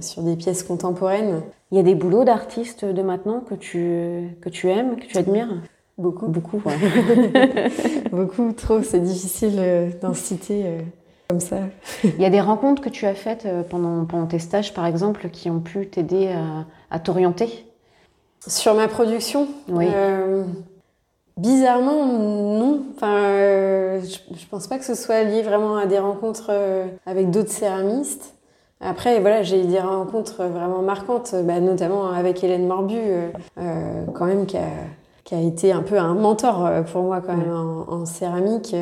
sur 0.00 0.22
des 0.22 0.36
pièces 0.36 0.62
contemporaines. 0.62 1.42
Il 1.70 1.76
y 1.76 1.80
a 1.80 1.82
des 1.82 1.94
boulots 1.94 2.24
d'artistes 2.24 2.84
de 2.84 3.02
maintenant 3.02 3.40
que 3.40 3.54
tu, 3.54 4.36
que 4.40 4.48
tu 4.48 4.70
aimes, 4.70 4.96
que 4.96 5.06
tu 5.06 5.18
admires? 5.18 5.48
Beaucoup. 5.98 6.28
Beaucoup, 6.28 6.62
Beaucoup, 8.12 8.52
trop. 8.52 8.82
C'est 8.82 9.00
difficile 9.00 9.60
d'en 10.00 10.14
citer 10.14 10.64
comme 11.28 11.40
ça. 11.40 11.58
Il 12.04 12.20
y 12.20 12.24
a 12.24 12.30
des 12.30 12.40
rencontres 12.40 12.82
que 12.82 12.88
tu 12.88 13.06
as 13.06 13.14
faites 13.14 13.48
pendant, 13.68 14.04
pendant 14.04 14.26
tes 14.26 14.38
stages, 14.38 14.72
par 14.72 14.86
exemple, 14.86 15.28
qui 15.30 15.50
ont 15.50 15.60
pu 15.60 15.88
t'aider 15.88 16.28
à, 16.28 16.66
à 16.90 16.98
t'orienter? 16.98 17.66
Sur 18.46 18.74
ma 18.74 18.88
production? 18.88 19.48
Oui. 19.68 19.86
Bizarrement, 21.36 22.06
non. 22.06 22.86
Enfin, 22.94 23.14
euh, 23.14 24.00
je, 24.00 24.46
pense 24.46 24.66
pas 24.66 24.78
que 24.78 24.86
ce 24.86 24.94
soit 24.94 25.22
lié 25.22 25.42
vraiment 25.42 25.76
à 25.76 25.84
des 25.84 25.98
rencontres 25.98 26.46
euh, 26.48 26.86
avec 27.04 27.30
d'autres 27.30 27.50
céramistes. 27.50 28.34
Après, 28.80 29.20
voilà, 29.20 29.42
j'ai 29.42 29.62
eu 29.62 29.66
des 29.66 29.80
rencontres 29.80 30.44
vraiment 30.44 30.82
marquantes, 30.82 31.34
bah, 31.44 31.60
notamment 31.60 32.10
avec 32.10 32.44
Hélène 32.44 32.66
Morbu, 32.66 32.98
euh, 33.58 34.04
quand 34.14 34.26
même, 34.26 34.46
qui 34.46 34.58
a, 34.58 34.68
qui 35.24 35.34
a, 35.34 35.40
été 35.40 35.72
un 35.72 35.82
peu 35.82 35.98
un 35.98 36.14
mentor 36.14 36.68
pour 36.92 37.02
moi 37.02 37.20
quand 37.20 37.36
même 37.36 37.52
en, 37.52 38.04
céramique, 38.04 38.76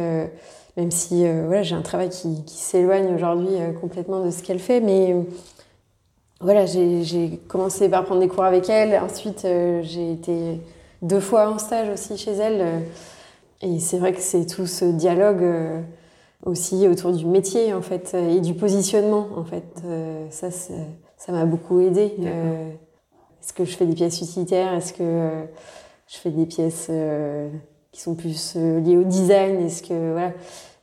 même 0.77 0.91
si 0.91 1.25
voilà, 1.47 1.63
j'ai 1.63 1.77
un 1.77 1.83
travail 1.83 2.11
qui, 2.11 2.45
qui 2.45 2.57
s'éloigne 2.57 3.15
aujourd'hui 3.15 3.55
complètement 3.81 4.25
de 4.25 4.31
ce 4.31 4.43
qu'elle 4.43 4.59
fait, 4.59 4.81
mais 4.81 5.15
voilà, 6.41 6.67
j'ai 6.67 7.41
commencé 7.49 7.89
par 7.89 8.05
prendre 8.05 8.21
des 8.21 8.29
cours 8.29 8.45
avec 8.45 8.69
elle. 8.69 9.01
Ensuite, 9.01 9.47
j'ai 9.83 10.13
été 10.13 10.61
deux 11.05 11.21
fois 11.21 11.51
en 11.51 11.59
stage 11.59 11.89
aussi 11.91 12.17
chez 12.17 12.33
elle. 12.33 12.61
Euh, 12.61 12.81
et 13.63 13.79
c'est 13.79 13.99
vrai 13.99 14.13
que 14.13 14.21
c'est 14.21 14.47
tout 14.47 14.67
ce 14.67 14.85
dialogue 14.85 15.43
euh, 15.43 15.81
aussi 16.45 16.87
autour 16.89 17.13
du 17.13 17.27
métier 17.27 17.73
en 17.73 17.83
fait 17.83 18.15
et 18.15 18.41
du 18.41 18.55
positionnement 18.55 19.29
en 19.37 19.45
fait. 19.45 19.65
Euh, 19.85 20.27
ça, 20.31 20.51
ça 20.51 21.33
m'a 21.33 21.45
beaucoup 21.45 21.81
aidé. 21.81 22.13
Est-ce 22.21 23.53
que 23.53 23.65
je 23.65 23.77
fais 23.77 23.87
des 23.87 23.95
pièces 23.95 24.21
utilitaires? 24.21 24.73
Est-ce 24.75 24.93
que 24.93 25.31
je 26.07 26.17
fais 26.17 26.31
des 26.31 26.47
pièces 26.47 26.91
qui 27.93 28.01
sont 28.01 28.15
plus 28.15 28.57
liées 28.57 28.97
au 28.97 29.05
design? 29.05 29.61
Est-ce 29.61 29.83
que 29.83 30.13
voilà 30.13 30.33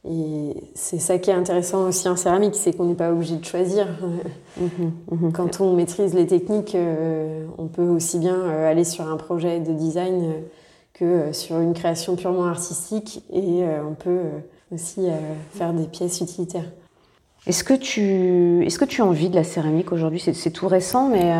et 0.09 0.55
c'est 0.73 0.97
ça 0.97 1.19
qui 1.19 1.29
est 1.29 1.33
intéressant 1.33 1.87
aussi 1.87 2.09
en 2.09 2.15
céramique, 2.15 2.55
c'est 2.55 2.73
qu'on 2.73 2.85
n'est 2.85 2.95
pas 2.95 3.11
obligé 3.11 3.35
de 3.37 3.45
choisir. 3.45 3.87
Mhm, 4.57 4.91
mhm. 5.09 5.31
Quand 5.31 5.61
on 5.61 5.73
maîtrise 5.73 6.13
les 6.13 6.27
techniques, 6.27 6.75
euh, 6.75 7.45
on 7.57 7.67
peut 7.67 7.87
aussi 7.87 8.19
bien 8.19 8.35
euh, 8.35 8.69
aller 8.69 8.83
sur 8.83 9.07
un 9.07 9.15
projet 9.15 9.61
de 9.61 9.71
design 9.71 10.23
euh, 10.23 10.41
que 10.93 11.31
sur 11.31 11.57
une 11.59 11.73
création 11.73 12.17
purement 12.17 12.45
artistique 12.45 13.23
et 13.31 13.63
on 13.89 13.93
peut 13.93 14.19
aussi 14.71 15.07
faire 15.53 15.73
des 15.73 15.85
pièces 15.85 16.21
utilitaires. 16.21 16.71
Est-ce 17.47 17.63
que, 17.63 17.73
tu, 17.73 18.65
est-ce 18.65 18.77
que 18.77 18.85
tu 18.85 19.01
as 19.01 19.05
envie 19.05 19.29
de 19.29 19.35
la 19.35 19.43
céramique 19.43 19.91
aujourd'hui? 19.91 20.19
C'est, 20.19 20.51
tout 20.51 20.67
récent, 20.67 21.09
mais 21.09 21.33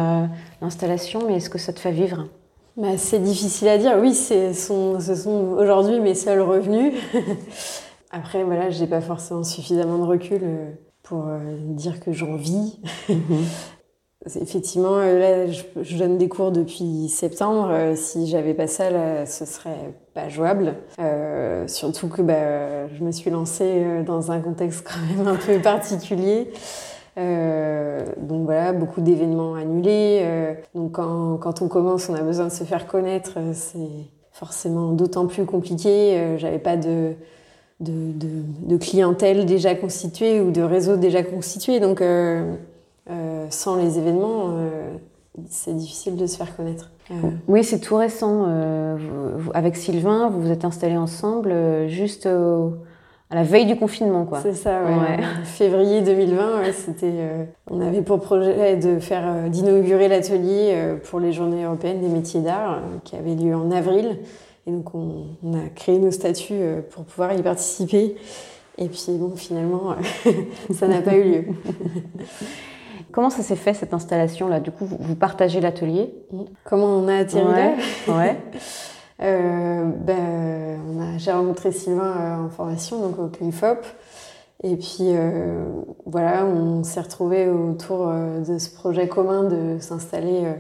l'installation, 0.62 1.22
mais 1.28 1.36
est-ce 1.36 1.50
que 1.50 1.60
ça 1.60 1.74
te 1.74 1.80
fait 1.80 1.92
vivre? 1.92 2.28
Bah, 2.78 2.98
C'est 2.98 3.20
difficile 3.20 3.68
à 3.68 3.78
dire. 3.78 3.98
Oui, 4.00 4.16
ce 4.16 4.54
sont 4.54 4.98
aujourd'hui 5.58 6.00
mes 6.00 6.16
seuls 6.16 6.42
revenus. 6.42 6.94
Après, 8.12 8.44
voilà, 8.44 8.70
j'ai 8.70 8.88
pas 8.88 9.02
forcément 9.02 9.44
suffisamment 9.44 9.98
de 9.98 10.04
recul 10.04 10.42
euh, 10.44 10.72
pour 11.02 11.28
euh, 11.28 11.40
dire 11.60 12.00
que 12.02 12.12
j'en 12.12 12.36
vis. 12.36 12.80
Effectivement, 14.40 14.98
euh, 14.98 15.46
là, 15.48 15.52
je, 15.82 15.98
donne 15.98 16.18
des 16.18 16.30
cours 16.30 16.52
depuis 16.52 17.10
septembre. 17.10 17.96
Si 17.96 18.28
j'avais 18.28 18.54
pas 18.54 18.68
ça, 18.68 18.92
là, 18.92 19.26
ce 19.26 19.46
serait 19.46 19.94
pas 20.14 20.30
jouable. 20.30 20.76
surtout 21.68 22.08
que 22.08 22.22
bah, 22.22 22.88
je 22.90 23.04
me 23.04 23.12
suis 23.12 23.32
lancée 23.32 24.04
dans 24.06 24.32
un 24.32 24.40
contexte 24.40 24.86
quand 24.88 25.18
même 25.18 25.28
un 25.28 25.38
peu 25.38 25.60
particulier. 25.60 26.52
donc 27.18 28.46
voilà, 28.46 28.74
beaucoup 28.74 29.02
d'événements 29.02 29.56
annulés. 29.56 30.56
donc 30.76 30.92
quand, 30.94 31.38
quand, 31.38 31.64
on 31.64 31.68
commence, 31.68 32.08
on 32.10 32.14
a 32.14 32.22
besoin 32.22 32.46
de 32.46 32.52
se 32.52 32.64
faire 32.64 32.86
connaître. 32.86 33.40
C'est 33.54 34.06
forcément 34.32 34.92
d'autant 34.92 35.26
plus 35.26 35.46
compliqué. 35.46 36.36
J'avais 36.38 36.60
pas 36.60 36.78
de 36.78 37.16
de, 37.82 38.78
clientèle 38.78 39.46
déjà 39.46 39.76
constituée 39.76 40.40
ou 40.42 40.52
de 40.52 40.62
réseau 40.62 40.98
déjà 40.98 41.24
constitué. 41.24 41.80
Donc, 41.80 42.02
euh, 43.10 43.12
euh, 43.12 43.46
sans 43.50 43.76
les 43.76 43.98
événements, 43.98 44.50
euh, 44.52 44.94
c'est 45.50 45.76
difficile 45.76 46.16
de 46.16 46.26
se 46.26 46.38
faire 46.38 46.56
connaître. 46.56 46.92
Oui, 47.48 47.64
c'est 47.66 47.80
tout 47.80 47.98
récent. 47.98 48.48
avec 49.54 49.76
Sylvain, 49.76 50.30
vous 50.30 50.42
vous 50.42 50.52
êtes 50.52 50.64
installés 50.64 50.96
ensemble 50.96 51.54
juste 51.90 52.26
à 52.26 53.36
la 53.36 53.44
veille 53.44 53.66
du 53.66 53.76
confinement, 53.76 54.24
quoi. 54.24 54.40
C'est 54.40 54.54
ça, 54.54 54.82
ouais. 54.82 55.20
Février 55.44 56.02
2020, 56.02 56.72
c'était. 56.72 57.50
on 57.70 57.82
avait 57.82 58.02
pour 58.02 58.22
projet 58.22 58.78
de 58.78 59.00
faire, 59.00 59.50
d'inaugurer 59.50 60.08
l'atelier 60.08 60.96
pour 61.04 61.20
les 61.20 61.34
Journées 61.34 61.66
européennes 61.66 62.00
des 62.00 62.08
métiers 62.08 62.40
d'art, 62.40 62.80
qui 63.04 63.18
avait 63.18 63.36
lieu 63.36 63.56
en 63.56 63.72
avril. 63.72 64.20
Et 64.68 64.72
donc, 64.72 64.94
on, 64.94 65.54
a 65.54 65.70
créé 65.76 65.98
nos 65.98 66.12
statuts 66.12 66.54
euh, 66.54 66.82
pour 66.82 67.06
pouvoir 67.06 67.34
y 67.34 67.42
participer. 67.42 68.16
Et 68.78 68.88
puis, 68.88 69.06
bon, 69.10 69.36
finalement, 69.36 69.96
ça 70.74 70.88
n'a 70.88 71.02
pas 71.02 71.16
eu 71.16 71.24
lieu. 71.24 71.46
Comment 73.12 73.30
ça 73.30 73.44
s'est 73.44 73.56
fait 73.56 73.74
cette 73.74 73.94
installation 73.94 74.48
là 74.48 74.60
Du 74.60 74.72
coup, 74.72 74.86
vous 74.86 75.16
partagez 75.16 75.62
l'atelier? 75.62 76.14
Comment 76.64 76.88
on 76.88 77.08
a 77.08 77.16
atterri 77.18 77.46
là? 77.46 77.74
ouais. 78.08 78.38
euh, 79.22 79.86
ben, 79.86 81.18
J'ai 81.18 81.32
rencontré 81.32 81.72
Sylvain 81.72 82.14
euh, 82.18 82.46
en 82.46 82.50
formation, 82.50 83.00
donc 83.02 83.20
au 83.20 83.28
CLIFOP. 83.28 83.86
Et 84.64 84.76
puis 84.76 84.98
euh, 85.02 85.64
voilà, 86.06 86.46
on 86.46 86.84
s'est 86.84 87.02
retrouvés 87.02 87.50
autour 87.50 88.08
de 88.08 88.58
ce 88.60 88.70
projet 88.70 89.08
commun 89.08 89.44
de 89.46 89.80
s'installer 89.80 90.54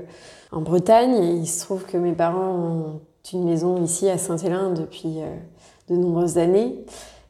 en 0.51 0.61
Bretagne. 0.61 1.13
Et 1.13 1.33
il 1.33 1.47
se 1.47 1.63
trouve 1.63 1.85
que 1.85 1.97
mes 1.97 2.13
parents 2.13 2.55
ont 2.55 3.01
une 3.33 3.45
maison 3.45 3.81
ici 3.83 4.09
à 4.09 4.17
Saint-Hélène 4.17 4.73
depuis 4.73 5.21
euh, 5.21 5.35
de 5.89 5.95
nombreuses 5.95 6.37
années. 6.37 6.79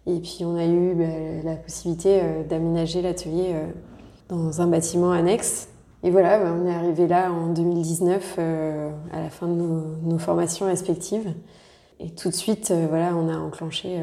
Et 0.08 0.20
puis 0.20 0.40
on 0.44 0.56
a 0.56 0.66
eu 0.66 0.96
bah, 0.96 1.04
la 1.44 1.56
possibilité 1.56 2.20
euh, 2.22 2.44
d'aménager 2.44 3.02
l'atelier 3.02 3.52
euh, 3.54 3.68
dans 4.32 4.62
un 4.62 4.68
bâtiment 4.68 5.12
annexe. 5.12 5.68
Et 6.04 6.10
voilà, 6.10 6.40
bah, 6.40 6.56
on 6.60 6.66
est 6.66 6.74
arrivé 6.74 7.08
là 7.08 7.32
en 7.32 7.48
2019 7.48 8.40
à 8.40 9.22
la 9.22 9.30
fin 9.30 9.48
de 9.48 9.54
nos, 9.54 10.18
formations 10.18 10.66
respectives. 10.66 11.32
Et 12.00 12.10
tout 12.10 12.30
de 12.30 12.34
suite, 12.34 12.74
voilà, 12.90 13.16
on 13.16 13.30
a 13.30 13.38
enclenché 13.38 14.00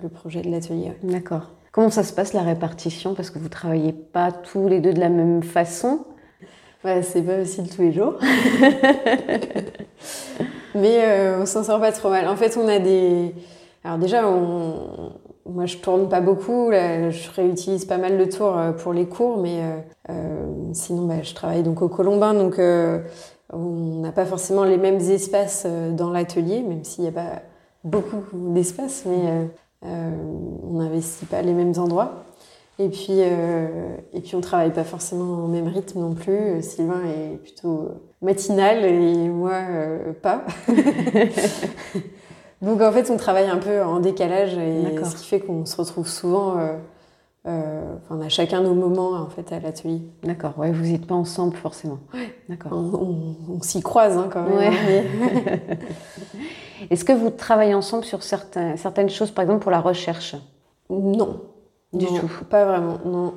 le 0.00 0.08
projet 0.08 0.42
de 0.42 0.50
l'atelier. 0.50 0.92
D'accord. 1.02 1.50
Comment 1.72 1.90
ça 1.90 2.04
se 2.04 2.12
passe 2.12 2.34
la 2.34 2.42
répartition? 2.42 3.14
Parce 3.14 3.30
que 3.30 3.40
vous 3.40 3.48
travaillez 3.48 3.92
pas 3.92 4.30
tous 4.30 4.68
les 4.68 4.78
deux 4.78 4.92
de 4.92 5.00
la 5.00 5.08
même 5.08 5.42
façon. 5.42 6.04
Ouais, 6.84 7.02
c'est 7.02 7.22
pas 7.22 7.38
facile 7.38 7.68
tous 7.68 7.82
les 7.82 7.92
jours. 7.92 8.14
Mais 10.74 11.34
on 11.40 11.46
s'en 11.46 11.64
sort 11.64 11.80
pas 11.80 11.92
trop 11.92 12.10
mal. 12.10 12.28
En 12.28 12.36
fait, 12.36 12.56
on 12.56 12.68
a 12.68 12.78
des. 12.78 13.34
Alors, 13.84 13.98
déjà, 13.98 14.28
on... 14.28 15.12
moi, 15.46 15.66
je 15.66 15.76
tourne 15.78 16.08
pas 16.08 16.20
beaucoup. 16.20 16.70
je 16.70 17.30
réutilise 17.34 17.84
pas 17.84 17.98
mal 17.98 18.18
de 18.18 18.24
tours 18.24 18.56
pour 18.78 18.92
les 18.92 19.06
cours, 19.06 19.38
mais 19.38 19.60
sinon, 20.72 21.06
bah, 21.06 21.22
je 21.22 21.34
travaille 21.34 21.62
donc 21.62 21.82
au 21.82 21.88
Colombin. 21.88 22.34
Donc, 22.34 22.60
on 23.52 24.00
n'a 24.00 24.12
pas 24.12 24.24
forcément 24.24 24.64
les 24.64 24.78
mêmes 24.78 25.00
espaces 25.00 25.66
dans 25.92 26.10
l'atelier, 26.10 26.62
même 26.62 26.84
s'il 26.84 27.02
n'y 27.02 27.08
a 27.08 27.12
pas 27.12 27.42
beaucoup 27.84 28.22
d'espace, 28.32 29.04
mais 29.06 29.48
on 29.82 30.78
n'investit 30.78 31.26
pas 31.26 31.42
les 31.42 31.54
mêmes 31.54 31.74
endroits. 31.76 32.24
Et 32.78 32.88
puis, 32.88 33.18
euh, 33.18 33.96
et 34.12 34.20
puis 34.20 34.34
on 34.34 34.40
travaille 34.40 34.72
pas 34.72 34.84
forcément 34.84 35.44
au 35.44 35.46
même 35.46 35.68
rythme 35.68 36.00
non 36.00 36.14
plus. 36.14 36.62
Sylvain 36.62 37.02
est 37.04 37.36
plutôt 37.36 37.90
matinal 38.22 38.84
et 38.84 39.28
moi 39.28 39.52
euh, 39.52 40.12
pas. 40.12 40.44
Donc 42.62 42.80
en 42.80 42.92
fait, 42.92 43.10
on 43.10 43.16
travaille 43.16 43.48
un 43.48 43.58
peu 43.58 43.82
en 43.82 44.00
décalage 44.00 44.56
et 44.56 44.84
ce 45.04 45.16
qui 45.16 45.26
fait 45.26 45.40
qu'on 45.40 45.66
se 45.66 45.76
retrouve 45.76 46.08
souvent. 46.08 46.58
Euh, 46.58 46.76
euh 47.46 47.82
on 48.08 48.20
a 48.20 48.28
chacun 48.28 48.60
nos 48.62 48.74
moments 48.74 49.12
en 49.12 49.28
fait 49.28 49.52
à 49.52 49.58
l'atelier. 49.58 50.00
D'accord. 50.22 50.56
Ouais, 50.56 50.70
vous 50.70 50.84
n'êtes 50.84 51.06
pas 51.06 51.16
ensemble 51.16 51.56
forcément. 51.56 51.98
Ouais. 52.14 52.32
D'accord. 52.48 52.72
On, 52.72 53.60
s'y 53.62 53.82
croise 53.82 54.16
hein, 54.16 54.28
quand 54.32 54.44
même. 54.44 54.56
Ouais. 54.56 55.60
Est-ce 56.90 57.04
que 57.04 57.12
vous 57.12 57.30
travaillez 57.30 57.74
ensemble 57.74 58.04
sur 58.04 58.22
certains, 58.22 58.76
certaines 58.76 59.10
choses, 59.10 59.32
par 59.32 59.42
exemple 59.42 59.60
pour 59.60 59.72
la 59.72 59.80
recherche? 59.80 60.36
Non. 60.88 61.40
Du 61.92 62.06
tout. 62.06 62.30
Pas 62.48 62.64
vraiment, 62.64 62.98
non. 63.04 63.34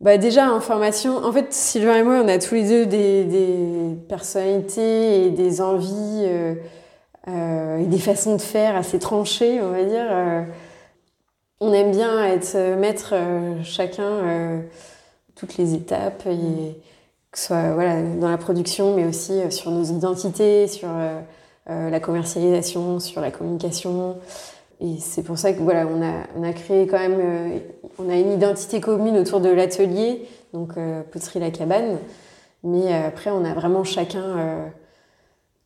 Bah 0.00 0.16
déjà 0.16 0.52
en 0.52 0.60
formation, 0.60 1.16
en 1.16 1.32
fait 1.32 1.52
Sylvain 1.52 1.96
et 1.96 2.02
moi 2.04 2.20
on 2.24 2.28
a 2.28 2.38
tous 2.38 2.54
les 2.54 2.68
deux 2.68 2.86
des, 2.86 3.24
des 3.24 3.96
personnalités 4.08 5.26
et 5.26 5.30
des 5.30 5.60
envies 5.60 6.22
euh, 6.24 6.54
euh, 6.54 6.54
et 7.28 7.84
des 7.86 7.98
façons 7.98 8.36
de 8.36 8.40
faire 8.40 8.76
assez 8.76 8.98
tranchées 8.98 9.60
on 9.60 9.70
va 9.70 9.84
dire. 9.84 10.06
Euh, 10.10 10.42
on 11.60 11.72
aime 11.72 11.90
bien 11.90 12.24
être 12.24 12.56
maître 12.76 13.14
chacun 13.64 14.62
toutes 15.34 15.56
les 15.56 15.74
étapes 15.74 16.24
et 16.26 16.80
que 17.32 17.38
ce 17.38 17.46
soit 17.46 17.72
voilà, 17.72 18.00
dans 18.02 18.30
la 18.30 18.38
production 18.38 18.94
mais 18.94 19.04
aussi 19.04 19.40
sur 19.50 19.72
nos 19.72 19.82
identités, 19.82 20.68
sur 20.68 20.88
la 21.66 22.00
commercialisation, 22.00 23.00
sur 23.00 23.20
la 23.20 23.32
communication. 23.32 24.16
Et 24.80 24.98
c'est 25.00 25.22
pour 25.22 25.38
ça 25.38 25.52
que 25.52 25.60
voilà, 25.60 25.86
on 25.86 26.02
a, 26.02 26.12
on 26.36 26.42
a 26.44 26.52
créé 26.52 26.86
quand 26.86 26.98
même, 26.98 27.18
euh, 27.20 27.58
on 27.98 28.08
a 28.08 28.14
une 28.14 28.32
identité 28.32 28.80
commune 28.80 29.16
autour 29.16 29.40
de 29.40 29.48
l'atelier, 29.48 30.28
donc 30.52 30.76
euh, 30.76 31.02
la 31.34 31.50
Cabane. 31.50 31.98
Mais 32.62 32.92
euh, 32.92 33.08
après, 33.08 33.30
on 33.30 33.44
a 33.44 33.54
vraiment 33.54 33.82
chacun, 33.82 34.70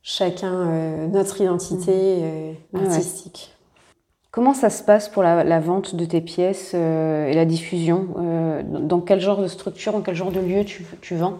chacun 0.02 1.08
notre 1.08 1.40
identité 1.40 2.56
mmh. 2.72 2.76
artistique. 2.78 3.54
Comment 4.30 4.54
ça 4.54 4.70
se 4.70 4.82
passe 4.82 5.08
pour 5.08 5.22
la, 5.22 5.60
vente 5.60 5.94
de 5.94 6.04
tes 6.04 6.20
pièces 6.20 6.74
et 6.74 7.32
la 7.34 7.44
diffusion 7.44 8.08
Dans 8.64 9.00
quel 9.00 9.20
genre 9.20 9.42
de 9.42 9.46
structure, 9.46 9.92
dans 9.92 10.00
quel 10.00 10.14
genre 10.14 10.32
de 10.32 10.40
lieu 10.40 10.64
tu, 10.64 10.84
tu 11.02 11.16
vends? 11.16 11.38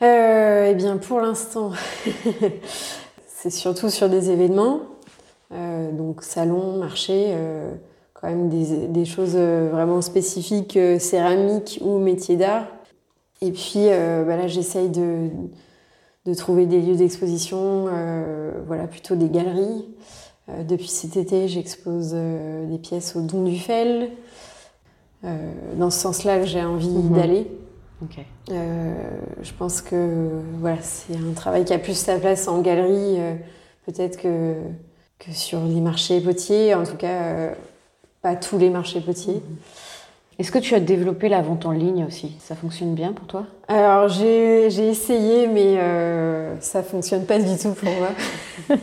Eh 0.00 0.74
bien, 0.76 0.96
pour 0.96 1.20
l'instant, 1.20 1.72
c'est 3.26 3.50
surtout 3.50 3.90
sur 3.90 4.08
des 4.08 4.30
événements. 4.30 4.80
Euh, 5.52 5.90
donc 5.90 6.22
salon, 6.22 6.76
marché, 6.76 7.26
euh, 7.30 7.74
quand 8.14 8.28
même 8.28 8.48
des, 8.48 8.86
des 8.86 9.04
choses 9.04 9.34
euh, 9.34 9.68
vraiment 9.72 10.00
spécifiques, 10.00 10.78
céramique 10.98 11.78
ou 11.82 11.98
métier 11.98 12.36
d'art. 12.36 12.66
Et 13.42 13.52
puis 13.52 13.86
bah 13.86 14.36
là, 14.36 14.46
j'essaye 14.48 14.90
de, 14.90 15.30
de, 15.30 15.30
trouver 16.36 16.66
des 16.66 16.80
lieux 16.80 16.96
d'exposition, 16.96 17.88
voilà, 18.66 18.86
plutôt 18.86 19.14
des 19.14 19.28
galeries. 19.28 19.86
depuis 20.68 20.88
cet 20.88 21.16
été, 21.16 21.48
j'expose 21.48 22.12
des 22.12 22.78
pièces 22.78 23.16
au 23.16 23.22
Don 23.22 23.44
du 23.44 23.58
Fel. 23.58 24.10
dans 25.22 25.90
ce 25.90 25.98
sens-là, 25.98 26.44
j'ai 26.44 26.62
envie 26.62 26.88
mhm. 26.88 27.14
d'aller. 27.14 27.50
je 29.42 29.52
pense 29.58 29.82
que 29.82 30.28
voilà, 30.60 30.80
c'est 30.82 31.16
un 31.16 31.32
travail 31.34 31.64
qui 31.64 31.72
a 31.72 31.78
plus 31.78 31.96
sa 31.96 32.18
place 32.18 32.48
en 32.48 32.60
galerie. 32.60 33.18
Peut-être 33.86 34.18
que 34.18 34.54
que 35.20 35.32
sur 35.32 35.60
les 35.60 35.80
marchés 35.80 36.20
potiers, 36.20 36.74
en 36.74 36.84
tout 36.84 36.96
cas 36.96 37.22
euh, 37.22 37.54
pas 38.22 38.34
tous 38.34 38.58
les 38.58 38.70
marchés 38.70 39.00
potiers. 39.00 39.42
Est-ce 40.40 40.50
que 40.50 40.58
tu 40.58 40.74
as 40.74 40.80
développé 40.80 41.28
la 41.28 41.42
vente 41.42 41.66
en 41.66 41.70
ligne 41.70 42.06
aussi? 42.06 42.34
Ça 42.40 42.54
fonctionne 42.54 42.94
bien 42.94 43.12
pour 43.12 43.26
toi? 43.26 43.44
Alors 43.68 44.08
j'ai 44.08 44.88
essayé, 44.88 45.46
mais 45.46 45.78
euh, 45.78 46.58
ça 46.60 46.82
fonctionne 46.82 47.26
pas 47.26 47.38
du 47.38 47.58
tout 47.58 47.72
pour 47.72 47.90
moi. 47.90 48.08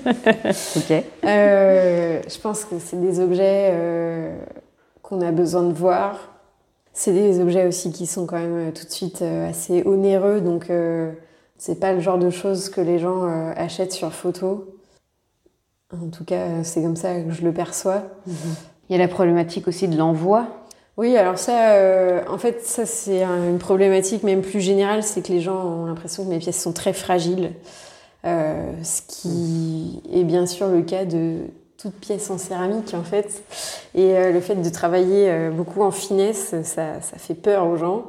ok. 0.76 1.04
Euh, 1.24 2.22
je 2.30 2.40
pense 2.40 2.64
que 2.64 2.78
c'est 2.78 3.02
des 3.02 3.20
objets 3.20 3.72
euh, 3.72 4.38
qu'on 5.02 5.20
a 5.22 5.32
besoin 5.32 5.64
de 5.64 5.74
voir. 5.74 6.30
C'est 6.94 7.12
des 7.12 7.40
objets 7.40 7.66
aussi 7.66 7.92
qui 7.92 8.06
sont 8.06 8.28
quand 8.28 8.38
même 8.38 8.72
tout 8.72 8.86
de 8.86 8.92
suite 8.92 9.24
assez 9.24 9.82
onéreux, 9.88 10.42
donc 10.42 10.72
c'est 11.58 11.80
pas 11.80 11.94
le 11.94 12.02
genre 12.02 12.20
de 12.20 12.30
choses 12.30 12.70
que 12.70 12.82
les 12.82 13.00
gens 13.00 13.24
achètent 13.56 13.94
sur 13.94 14.14
photo. 14.14 14.76
En 15.92 16.10
tout 16.10 16.24
cas, 16.24 16.64
c'est 16.64 16.84
comme 16.84 16.96
ça 16.96 17.20
que 17.20 17.32
je 17.32 17.42
le 17.42 17.52
perçois. 17.52 18.04
Il 18.90 18.94
y 18.94 18.96
a 18.96 19.00
la 19.00 19.08
problématique 19.08 19.68
aussi 19.68 19.88
de 19.88 19.98
l'envoi. 19.98 20.48
Oui, 20.98 21.16
alors 21.16 21.38
ça, 21.38 21.74
euh, 21.76 22.24
en 22.28 22.40
fait, 22.40 22.66
ça 22.66 22.88
c'est 22.88 23.24
une 23.24 23.60
problématique 23.60 24.24
même 24.24 24.42
plus 24.42 24.62
générale, 24.62 25.04
c'est 25.04 25.22
que 25.22 25.32
les 25.32 25.42
gens 25.42 25.64
ont 25.64 25.86
l'impression 25.86 26.26
que 26.26 26.30
mes 26.30 26.40
pièces 26.40 26.60
sont 26.60 26.74
très 26.74 26.92
fragiles, 26.92 27.52
euh, 28.26 28.72
ce 28.82 29.04
qui 29.08 30.02
est 30.12 30.24
bien 30.24 30.48
sûr 30.48 30.68
le 30.68 30.82
cas 30.82 31.06
de 31.06 31.42
toute 31.78 31.94
pièce 31.94 32.32
en 32.32 32.40
céramique 32.40 32.96
en 32.96 33.04
fait. 33.04 33.44
Et 33.94 34.18
euh, 34.18 34.32
le 34.32 34.42
fait 34.42 34.56
de 34.56 34.70
travailler 34.70 35.50
beaucoup 35.52 35.84
en 35.84 35.92
finesse, 35.92 36.56
ça, 36.64 37.00
ça, 37.02 37.18
fait 37.18 37.36
peur 37.36 37.68
aux 37.68 37.78
gens. 37.78 38.06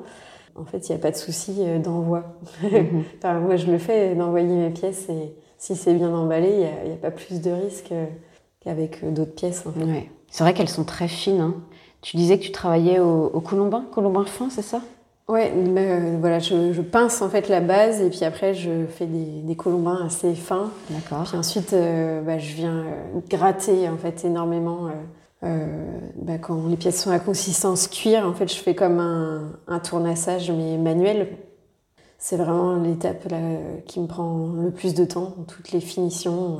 En 0.56 0.64
fait, 0.64 0.88
il 0.88 0.92
n'y 0.92 0.98
a 0.98 1.02
pas 1.02 1.10
de 1.10 1.16
souci 1.16 1.62
d'envoi. 1.84 2.24
Mhm. 2.62 3.42
moi, 3.42 3.56
je 3.56 3.70
le 3.70 3.76
fais 3.76 4.14
d'envoyer 4.14 4.46
mes 4.46 4.70
pièces 4.70 5.10
et 5.10 5.34
si 5.58 5.76
c'est 5.76 5.92
bien 5.92 6.14
emballé, 6.14 6.66
il 6.84 6.88
n'y 6.88 6.94
a, 6.94 6.96
pas 6.96 7.10
plus 7.10 7.42
de 7.42 7.50
risque 7.50 7.92
qu'avec 8.60 9.04
d'autres 9.12 9.34
pièces. 9.34 9.64
C'est 10.30 10.42
vrai 10.42 10.54
qu'elles 10.54 10.68
sont 10.70 10.84
très 10.84 11.08
fines. 11.08 11.40
Hein. 11.40 11.54
Tu 12.00 12.16
disais 12.16 12.38
que 12.38 12.44
tu 12.44 12.52
travaillais 12.52 13.00
au, 13.00 13.40
colombin, 13.40 13.84
colombin 13.92 14.24
fin, 14.24 14.50
c'est 14.50 14.62
ça? 14.62 14.80
Ouais, 15.28 15.52
euh, 15.54 16.16
voilà, 16.20 16.38
je, 16.38 16.80
pince 16.80 17.20
en 17.20 17.28
fait 17.28 17.48
la 17.48 17.60
base 17.60 18.00
et 18.00 18.08
puis 18.08 18.24
après 18.24 18.54
je 18.54 18.86
fais 18.86 19.04
des, 19.06 19.56
colombins 19.56 20.06
assez 20.06 20.34
fins. 20.34 20.70
D'accord. 20.88 21.24
Puis 21.24 21.36
ensuite, 21.36 21.74
euh, 21.74 22.22
bah, 22.22 22.38
je 22.38 22.54
viens 22.54 22.84
gratter 23.28 23.88
en 23.88 23.98
fait 23.98 24.24
énormément. 24.24 24.88
Bah, 25.42 26.38
quand 26.40 26.66
les 26.68 26.76
pièces 26.76 27.02
sont 27.02 27.10
à 27.10 27.18
consistance 27.18 27.88
cuir, 27.88 28.26
en 28.26 28.32
fait, 28.32 28.52
je 28.52 28.58
fais 28.58 28.74
comme 28.74 29.00
un, 29.00 29.52
un 29.66 29.78
tournassage 29.78 30.50
mais 30.50 30.78
manuel 30.78 31.28
c'est 32.18 32.36
vraiment 32.36 32.74
l'étape 32.76 33.32
qui 33.86 34.00
me 34.00 34.06
prend 34.06 34.48
le 34.48 34.70
plus 34.70 34.92
de 34.94 35.04
temps, 35.04 35.34
toutes 35.46 35.70
les 35.70 35.80
finitions. 35.80 36.58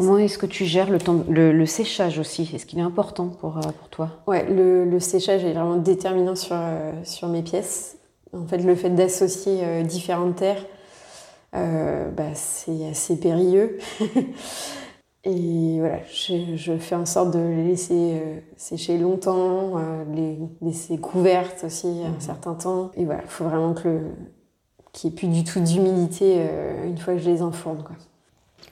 Comment 0.00 0.16
est-ce 0.16 0.38
que 0.38 0.46
tu 0.46 0.64
gères 0.64 0.88
le, 0.88 0.96
temps, 0.96 1.24
le, 1.28 1.66
séchage 1.66 2.18
aussi? 2.18 2.50
Est-ce 2.54 2.64
qu'il 2.64 2.78
est 2.78 2.82
important 2.82 3.28
pour, 3.28 3.58
euh, 3.58 3.60
pour 3.60 3.90
toi? 3.90 4.08
Ouais, 4.26 4.46
le, 4.48 4.98
séchage 4.98 5.44
est 5.44 5.52
vraiment 5.52 5.76
déterminant 5.76 6.34
sur, 6.34 6.56
euh, 6.56 6.92
sur 7.04 7.28
mes 7.28 7.42
pièces. 7.42 7.98
En 8.32 8.46
fait, 8.46 8.58
le 8.58 8.74
fait 8.74 8.88
d'associer 8.88 9.58
euh, 9.62 9.82
différentes 9.82 10.36
terres, 10.36 10.64
bah, 11.52 12.34
c'est 12.34 12.88
assez 12.88 13.20
périlleux. 13.20 13.76
Et 15.24 15.76
voilà, 15.80 15.98
je, 16.10 16.78
fais 16.78 16.94
en 16.94 17.04
sorte 17.04 17.32
de 17.32 17.38
les 17.38 17.64
laisser 17.64 18.42
sécher 18.56 18.96
longtemps, 18.96 19.74
les 20.14 20.38
laisser 20.62 20.96
couvertes 20.96 21.64
aussi 21.64 21.88
un 22.06 22.12
mmh. 22.12 22.20
certain 22.20 22.54
temps. 22.54 22.90
Et 22.96 23.04
voilà, 23.04 23.20
il 23.22 23.28
faut 23.28 23.44
vraiment 23.44 23.74
qu'il 23.74 24.00
n'y 25.04 25.10
ait 25.10 25.14
plus 25.14 25.28
du 25.28 25.44
tout 25.44 25.60
d'humidité 25.60 26.42
une 26.86 26.96
fois 26.96 27.12
que 27.12 27.20
je 27.20 27.28
les 27.28 27.42
enfourne. 27.42 27.82
Quoi. 27.82 27.96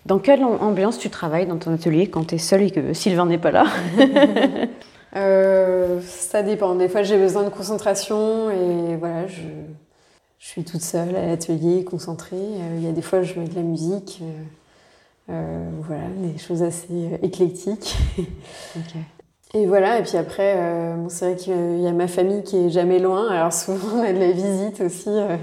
Dans 0.09 0.18
quelle 0.18 0.42
ambiance 0.42 0.99
tu 0.99 1.11
travailles 1.11 1.47
dans 1.47 1.59
ton 1.59 1.75
atelier 1.75 2.09
quand 2.09 2.29
tu 2.29 2.37
es 2.37 2.38
seule 2.38 2.62
et 2.62 2.71
que 2.71 2.94
Sylvain 2.94 3.27
n'est 3.27 3.37
pas 3.37 3.51
là 3.51 3.66
euh, 5.16 6.01
Ça 6.03 6.42
dépend. 6.42 6.75
Des 6.75 6.88
fois, 6.88 7.03
j'ai 7.03 7.18
besoin 7.18 7.44
de 7.44 7.51
concentration 7.51 8.51
et 8.51 8.97
voilà, 8.97 9.27
je, 9.27 9.42
je 10.38 10.47
suis 10.47 10.64
toute 10.64 10.81
seule 10.81 11.14
à 11.14 11.27
l'atelier, 11.27 11.85
concentrée. 11.85 12.37
Euh, 12.37 12.77
il 12.79 12.85
y 12.85 12.88
a 12.88 12.92
des 12.92 13.03
fois, 13.03 13.23
je 13.23 13.38
mets 13.38 13.49
de 13.49 13.55
la 13.55 13.61
musique. 13.62 14.23
voilà, 15.29 16.09
des 16.16 16.38
choses 16.38 16.62
assez 16.62 17.18
éclectiques. 17.23 17.94
Et 19.55 19.64
voilà, 19.64 19.99
et 19.99 20.03
puis 20.03 20.18
après, 20.18 20.55
euh, 20.59 20.94
bon, 20.97 21.09
c'est 21.09 21.25
vrai 21.25 21.37
qu'il 21.37 21.81
y 21.81 21.87
a 21.87 21.92
ma 21.92 22.07
famille 22.07 22.42
qui 22.42 22.57
est 22.66 22.71
jamais 22.71 22.99
loin, 22.99 23.31
alors 23.31 23.53
souvent 23.53 23.97
on 23.97 24.03
a 24.03 24.12
de 24.12 24.18
la 24.18 24.31
visite 24.31 24.83
aussi. 24.83 25.09
Euh. 25.09 25.37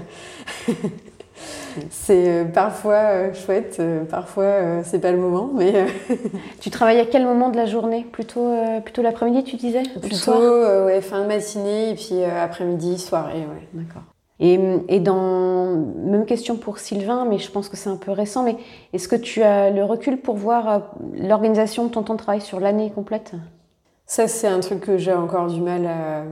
C'est 1.90 2.28
euh, 2.28 2.44
parfois 2.44 3.32
chouette, 3.32 3.80
parfois 4.10 4.82
c'est 4.84 5.00
pas 5.00 5.12
le 5.12 5.18
moment, 5.18 5.50
mais... 5.54 5.86
tu 6.60 6.70
travailles 6.70 7.00
à 7.00 7.06
quel 7.06 7.24
moment 7.24 7.50
de 7.50 7.56
la 7.56 7.66
journée? 7.66 8.06
Plutôt, 8.10 8.52
plutôt 8.84 9.02
l'après-midi, 9.02 9.44
tu 9.44 9.56
disais? 9.56 9.82
Plutôt, 10.00 10.84
ouais, 10.86 11.00
fin 11.00 11.22
de 11.22 11.26
matinée, 11.26 11.90
et 11.90 11.94
puis 11.94 12.22
après-midi, 12.24 12.98
soirée, 12.98 13.40
ouais. 13.40 13.68
D'accord. 13.72 14.02
Et, 14.38 14.58
et, 14.88 15.00
dans 15.00 15.76
même 15.76 16.26
question 16.26 16.56
pour 16.56 16.78
Sylvain, 16.78 17.24
mais 17.24 17.38
je 17.38 17.50
pense 17.50 17.68
que 17.70 17.76
c'est 17.76 17.88
un 17.88 17.96
peu 17.96 18.10
récent. 18.10 18.42
Mais 18.42 18.56
est-ce 18.92 19.08
que 19.08 19.16
tu 19.16 19.42
as 19.42 19.70
le 19.70 19.82
recul 19.82 20.20
pour 20.20 20.36
voir 20.36 20.68
euh, 20.68 20.78
l'organisation 21.14 21.86
de 21.86 21.90
ton 21.90 22.02
temps 22.02 22.14
de 22.14 22.18
travail 22.18 22.42
sur 22.42 22.60
l'année 22.60 22.90
complète? 22.90 23.32
Ça, 24.04 24.28
c'est 24.28 24.46
un 24.46 24.60
truc 24.60 24.80
que 24.80 24.98
j'ai 24.98 25.14
encore 25.14 25.46
du 25.46 25.60
mal 25.60 25.86
à, 25.86 26.24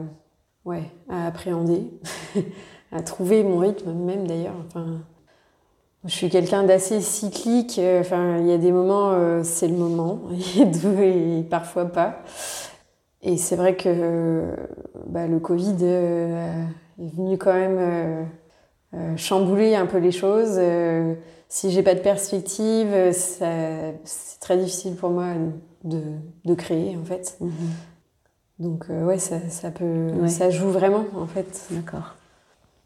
ouais, 0.67 0.85
à 1.09 1.27
appréhender, 1.27 1.91
à 2.93 3.01
trouver 3.01 3.43
mon 3.43 3.59
rythme 3.59 3.93
même 3.93 4.27
d'ailleurs. 4.27 4.55
Enfin, 4.67 4.99
je 6.05 6.14
suis 6.14 6.29
quelqu'un 6.29 6.64
d'assez 6.64 7.01
cyclique. 7.01 7.79
Euh, 7.79 8.01
enfin, 8.01 8.38
il 8.38 8.47
y 8.47 8.53
a 8.53 8.59
des 8.59 8.73
moments, 8.73 9.12
euh, 9.12 9.43
c'est 9.43 9.69
le 9.69 9.77
moment, 9.77 10.21
et 11.01 11.43
parfois 11.49 11.87
pas. 11.87 12.23
Et 13.23 13.37
c'est 13.38 13.57
vrai 13.57 13.75
que 13.75 14.45
bah, 15.07 15.27
le 15.27 15.38
Covid 15.38 15.83
est 15.83 17.17
venu 17.17 17.38
quand 17.38 17.55
même 17.55 17.79
euh, 17.79 18.25
euh, 18.95 19.17
chambouler 19.17 19.75
un 19.75 19.87
peu 19.87 19.99
les 19.99 20.12
choses. 20.12 20.57
Euh, 20.59 21.14
si 21.49 21.71
j'ai 21.71 21.83
pas 21.83 21.95
de 21.95 22.01
perspective, 22.01 22.88
c'est 23.12 24.40
très 24.40 24.57
difficile 24.57 24.95
pour 24.97 25.11
moi 25.11 25.29
de, 25.85 26.01
de 26.45 26.55
créer 26.55 26.97
en 26.97 27.05
fait. 27.05 27.37
Mhm. 27.40 27.51
Donc 28.59 28.87
ouais, 28.88 29.19
ça, 29.19 29.37
ça 29.49 29.71
peut, 29.71 30.11
ça 30.29 30.51
joue 30.51 30.69
vraiment 30.69 31.05
en 31.17 31.27
fait. 31.27 31.67
D'accord. 31.71 32.14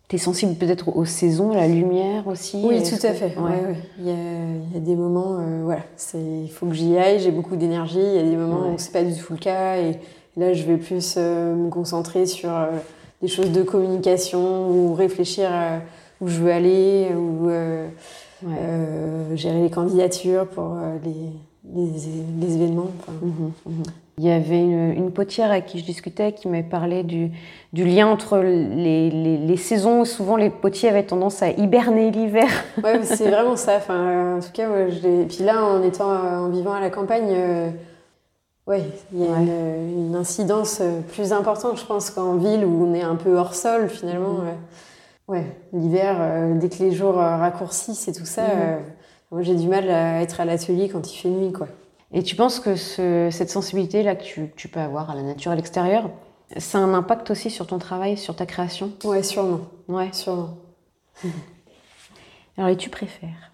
Tu 0.09 0.17
es 0.17 0.19
sensible 0.19 0.55
peut-être 0.55 0.97
aux 0.97 1.05
saisons, 1.05 1.53
à 1.53 1.57
la 1.57 1.69
lumière 1.69 2.27
aussi 2.27 2.63
Oui, 2.65 2.83
tout 2.83 3.07
à 3.07 3.13
fait. 3.13 3.37
Ouais. 3.37 3.77
Il, 3.99 4.07
y 4.07 4.11
a, 4.11 4.15
il, 4.15 4.75
y 4.75 4.77
a, 4.77 4.81
des 4.81 4.97
moments, 4.97 5.39
voilà, 5.65 5.83
il 6.15 6.51
faut 6.51 6.67
que 6.67 6.75
j'y 6.75 6.97
aille, 6.97 7.21
j'ai 7.21 7.31
beaucoup 7.31 7.57
d'énergie. 7.57 7.99
Il 8.01 8.17
y 8.17 8.19
a 8.19 8.23
des 8.23 8.37
moments 8.37 8.73
où 8.73 8.79
c'est 8.79 8.93
pas 8.93 9.05
du 9.05 9.15
tout 9.15 9.35
le 9.35 9.39
cas. 9.39 9.77
Et 9.77 9.99
là, 10.39 10.55
je 10.55 10.65
vais 10.65 10.79
plus 10.79 11.19
me 11.19 11.69
concentrer 11.69 12.25
sur 12.25 12.51
des 13.21 13.29
choses 13.29 13.53
de 13.53 13.63
communication 13.63 14.71
ou 14.71 14.95
réfléchir 14.95 15.51
où 16.21 16.29
je 16.29 16.41
veux 16.41 16.53
aller 16.53 17.09
ou 17.15 17.49
euh, 17.49 17.89
euh, 18.47 19.37
gérer 19.37 19.63
les 19.63 19.71
candidatures 19.71 20.47
pour 20.47 20.75
euh, 20.75 20.97
les, 21.05 21.83
les, 21.83 22.55
événements. 22.55 22.91
Mhm, 23.23 23.53
mhm. 23.67 23.83
Il 24.19 24.25
y 24.25 24.31
avait 24.31 24.61
une, 24.61 25.11
potière 25.13 25.51
avec 25.51 25.67
qui 25.67 25.79
je 25.79 25.85
discutais 25.85 26.33
qui 26.33 26.49
m'avait 26.49 26.63
parlé 26.63 27.03
du, 27.03 27.31
du, 27.73 27.85
lien 27.85 28.07
entre 28.09 28.39
les, 28.39 29.11
les, 29.11 29.57
saisons. 29.57 30.05
Souvent, 30.05 30.37
les 30.37 30.51
potiers 30.51 30.89
avaient 30.89 31.05
tendance 31.05 31.43
à 31.43 31.51
hiberner 31.51 32.11
l'hiver. 32.11 32.49
Oui, 32.83 32.91
c'est 33.05 33.31
vraiment 33.31 33.57
ça. 33.57 33.77
Enfin, 33.77 34.37
en 34.37 34.41
tout 34.41 34.53
cas, 34.53 34.69
moi, 34.69 34.89
je 34.89 35.25
Puis 35.25 35.45
là, 35.45 35.65
en 35.65 35.83
étant 35.83 36.11
en 36.11 36.49
vivant 36.49 36.73
à 36.73 36.81
la 36.81 36.91
campagne, 36.91 37.35
oui, 38.69 38.83
il 39.15 39.25
y 39.25 39.27
a 39.27 39.39
une, 39.39 40.15
incidence 40.15 40.81
euh, 40.83 41.01
plus 41.01 41.33
importante, 41.33 41.81
je 41.81 41.87
pense, 41.87 42.11
qu'en 42.11 42.37
ville 42.37 42.67
où 42.67 42.85
on 42.85 42.93
est 42.93 43.03
un 43.03 43.17
peu 43.17 43.35
hors 43.35 43.55
sol 43.55 43.89
finalement. 43.89 44.35
Mm. 44.35 45.33
Ouais, 45.33 45.57
l'hiver, 45.73 46.19
euh, 46.21 46.55
dès 46.59 46.69
que 46.69 46.83
les 46.83 46.93
jours 46.93 47.19
euh, 47.19 47.37
raccourcissent 47.37 48.09
et 48.09 48.13
tout 48.13 48.27
ça, 48.27 48.43
mm. 48.43 48.81
moi 49.31 49.41
j'ai 49.41 49.55
du 49.55 49.69
mal 49.69 49.89
à 49.89 50.21
être 50.21 50.43
à 50.43 50.45
l'atelier 50.45 50.91
quand 50.91 51.11
il 51.11 51.17
fait 51.17 51.31
nuit, 51.31 51.51
quoi. 51.51 51.69
Et 52.13 52.23
tu 52.23 52.37
penses 52.37 52.59
que 52.61 52.75
cette 52.77 53.51
sensibilité-là 53.51 54.17
que 54.17 54.47
tu, 54.57 54.69
peux 54.69 54.81
avoir 54.81 55.11
à 55.11 55.15
la 55.15 55.23
nature, 55.23 55.53
à 55.53 55.57
l'extérieur, 55.57 56.11
ça 56.57 56.79
a 56.79 56.81
un 56.81 56.95
impact 56.95 57.31
aussi 57.31 57.51
sur 57.51 57.67
ton 57.67 57.79
travail, 57.79 58.17
sur 58.17 58.35
ta 58.35 58.47
création? 58.47 58.93
Ouais, 59.05 59.23
sûrement. 59.23 59.61
Ouais, 59.89 60.09
sûrement. 60.13 60.57
Alors, 62.57 62.71
et 62.71 62.77
tu 62.77 62.89
préfères? 62.89 63.53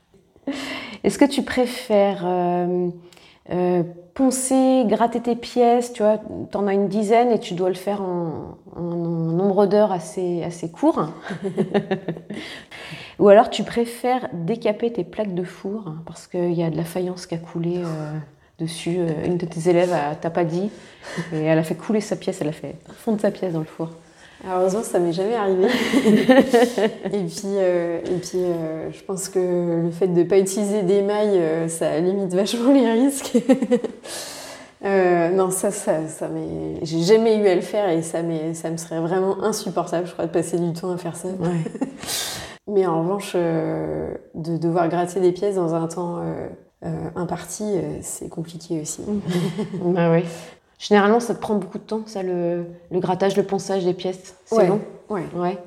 Est-ce 1.03 1.19
que 1.19 1.25
tu 1.25 1.43
préfères 1.43 2.23
euh, 2.25 3.83
poncer, 4.15 4.85
gratter 4.87 5.21
tes 5.21 5.37
pièces, 5.37 5.93
tu 5.93 6.03
vois, 6.03 6.19
tu 6.51 6.57
en 6.57 6.67
as 6.67 6.73
une 6.73 6.89
dizaine 6.89 7.31
et 7.31 7.41
tu 7.41 7.55
dois 7.55 7.69
le 7.69 7.75
faire 7.75 8.01
en, 8.01 8.57
nombre 8.77 9.67
d'heures 9.67 9.93
assez, 9.93 10.43
assez 10.45 10.71
court? 10.71 11.09
Ou 13.19 13.29
alors 13.29 13.51
tu 13.51 13.65
préfères 13.65 14.29
décaper 14.33 14.93
tes 14.93 15.05
plaques 15.05 15.35
de 15.35 15.45
four 15.45 15.87
hein, 15.87 16.03
parce 16.07 16.27
qu'il 16.27 16.53
y 16.53 16.63
a 16.63 16.71
de 16.71 16.77
la 16.77 16.85
faïence 16.85 17.27
qui 17.27 17.35
a 17.35 17.39
coulé 17.39 17.79
euh, 17.79 18.13
dessus. 18.59 18.97
Euh, 18.99 19.27
une 19.27 19.37
de 19.37 19.47
tes 19.47 19.69
élèves 19.69 19.95
t'a 20.21 20.31
pas 20.31 20.45
dit 20.45 20.71
et 21.33 21.45
elle 21.45 21.59
a 21.59 21.63
fait 21.63 21.75
couler 21.75 22.01
sa 22.01 22.17
pièce, 22.17 22.39
elle 22.41 22.49
a 22.49 22.53
fait 22.53 22.77
fondre 22.99 23.21
sa 23.21 23.31
pièce 23.31 23.53
dans 23.53 23.61
le 23.61 23.65
four. 23.65 23.91
heureusement, 24.47 24.83
ça 24.83 24.99
m'est 24.99 25.13
jamais 25.13 25.35
arrivé. 25.35 25.67
et 27.07 27.25
puis, 27.25 27.57
euh, 27.57 28.01
et 28.01 28.19
puis 28.19 28.39
euh, 28.39 28.91
je 28.93 29.03
pense 29.03 29.29
que 29.29 29.83
le 29.85 29.91
fait 29.91 30.09
de 30.09 30.21
ne 30.21 30.25
pas 30.25 30.39
utiliser 30.39 30.83
des 30.83 31.03
mailles, 31.03 31.39
euh, 31.39 31.69
ça 31.69 31.99
limite 31.99 32.35
vachement 32.35 32.73
les 32.73 32.91
risques. 32.91 33.37
non, 34.85 35.51
ça, 35.51 35.71
ça, 35.71 36.09
ça 36.09 36.29
j'ai 36.83 37.01
jamais 37.03 37.37
eu 37.37 37.47
à 37.49 37.55
le 37.55 37.61
faire 37.61 37.89
et 37.89 38.03
ça, 38.03 38.19
ça 38.55 38.71
me 38.71 38.77
serait 38.77 39.01
vraiment 39.01 39.43
insupportable, 39.43 40.07
je 40.07 40.13
crois, 40.13 40.27
de 40.27 40.33
passer 40.33 40.59
du 40.59 40.73
temps 40.73 40.91
à 40.91 40.97
faire 40.97 41.17
ça. 41.17 41.29
Mais 42.67 42.87
en 42.87 43.03
revanche, 43.03 43.35
de 43.35 44.57
devoir 44.57 44.89
gratter 44.89 45.21
des 45.21 45.33
pièces 45.33 45.57
dans 45.57 45.75
un 45.75 45.87
temps 45.87 46.23
imparti, 47.17 47.65
c'est 48.03 48.29
compliqué 48.29 48.81
aussi. 48.81 49.03
bah 49.83 50.11
oui. 50.13 50.25
Généralement, 50.79 51.21
ça 51.21 51.35
te 51.35 51.41
prend 51.41 51.55
beaucoup 51.55 51.79
de 51.79 51.85
temps, 51.85 52.03
ça, 52.07 52.23
le, 52.23 52.67
le 52.91 53.01
grattage, 53.01 53.37
le 53.37 53.43
ponçage 53.45 53.85
des 53.85 53.95
pièces. 53.95 54.35
C'est 54.45 54.67
long 54.67 54.81
Ouais. 55.09 55.25
ouais. 55.35 55.59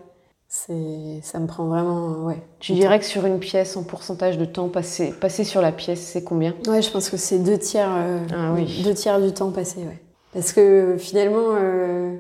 C'est, 0.49 1.19
ça 1.23 1.39
me 1.39 1.47
prend 1.47 1.65
vraiment. 1.65 2.25
Ouais. 2.25 2.41
Tu 2.59 2.73
dirais 2.73 2.99
que 2.99 3.05
sur 3.05 3.25
une 3.25 3.39
pièce, 3.39 3.75
en 3.75 3.83
pourcentage 3.83 4.37
de 4.37 4.45
temps 4.45 4.69
passé, 4.69 5.11
passé 5.11 5.43
sur 5.43 5.61
la 5.61 5.71
pièce, 5.71 5.99
c'est 6.01 6.23
combien? 6.23 6.53
Ouais, 6.67 6.81
je 6.81 6.89
pense 6.89 7.09
que 7.09 7.17
c'est 7.17 7.39
deux 7.39 7.57
tiers, 7.57 7.89
euh, 7.91 8.19
ah, 8.33 8.53
oui. 8.53 8.81
deux 8.83 8.93
tiers 8.93 9.19
du 9.19 9.33
temps 9.33 9.51
passé. 9.51 9.79
Ouais. 9.79 9.99
Parce 10.33 10.53
que 10.53 10.95
finalement, 10.97 11.55
euh, 11.59 12.15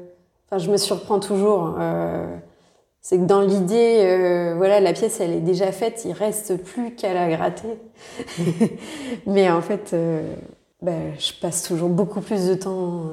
je 0.57 0.69
me 0.69 0.77
surprends 0.77 1.19
toujours. 1.19 1.75
Euh, 1.79 2.35
c'est 3.07 3.17
que 3.17 3.23
dans 3.23 3.39
l'idée, 3.39 4.53
voilà, 4.57 4.81
la 4.81 4.91
pièce, 4.91 5.21
elle 5.21 5.31
est 5.31 5.39
déjà 5.39 5.71
faite, 5.71 6.03
il 6.03 6.11
reste 6.11 6.57
plus 6.61 6.93
qu'à 6.93 7.13
la 7.13 7.29
gratter. 7.29 7.79
Mais 9.25 9.49
en 9.49 9.61
fait, 9.61 9.95
ben, 10.81 11.13
je 11.17 11.31
passe 11.39 11.63
toujours 11.63 11.87
beaucoup 11.87 12.19
plus 12.19 12.47
de 12.49 12.53
temps 12.53 13.11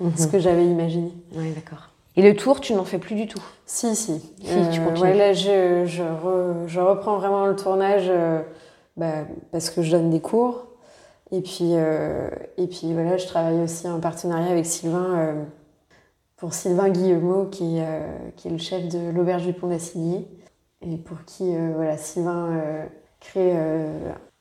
que 0.00 0.18
ce 0.18 0.24
mhm. 0.24 0.32
que 0.32 0.38
j'avais 0.40 0.66
imaginé. 0.66 1.12
Oui, 1.36 1.52
d'accord. 1.52 1.88
Et 2.18 2.22
le 2.22 2.34
tour, 2.34 2.60
tu 2.60 2.74
n'en 2.74 2.84
fais 2.84 2.98
plus 2.98 3.14
du 3.14 3.28
tout? 3.28 3.42
Si, 3.64 3.94
si. 3.94 4.20
si 4.42 4.70
tu 4.72 4.80
euh, 4.80 5.00
ouais, 5.00 5.14
là, 5.14 5.32
je, 5.32 5.84
je, 5.86 6.02
je, 6.66 6.80
reprends 6.80 7.16
vraiment 7.18 7.46
le 7.46 7.54
tournage 7.54 8.06
euh, 8.08 8.40
bah, 8.96 9.24
parce 9.52 9.70
que 9.70 9.82
je 9.82 9.92
donne 9.92 10.10
des 10.10 10.18
cours. 10.18 10.66
Et 11.30 11.42
puis, 11.42 11.74
euh, 11.74 12.28
et 12.56 12.66
puis 12.66 12.92
voilà, 12.92 13.18
je 13.18 13.26
travaille 13.28 13.60
aussi 13.60 13.86
en 13.86 14.00
partenariat 14.00 14.50
avec 14.50 14.66
Sylvain, 14.66 15.36
pour 16.38 16.54
Sylvain 16.54 16.88
Guillemot, 16.88 17.46
qui, 17.46 17.78
qui 18.36 18.48
est 18.48 18.50
le 18.50 18.58
chef 18.58 18.88
de 18.88 19.10
l'Auberge 19.10 19.44
du 19.44 19.52
Pont 19.52 19.68
d'Assigny, 19.68 20.26
et 20.80 20.96
pour 20.96 21.24
qui 21.24 21.52
voilà, 21.74 21.96
Sylvain 21.98 22.86
crée 23.20 23.52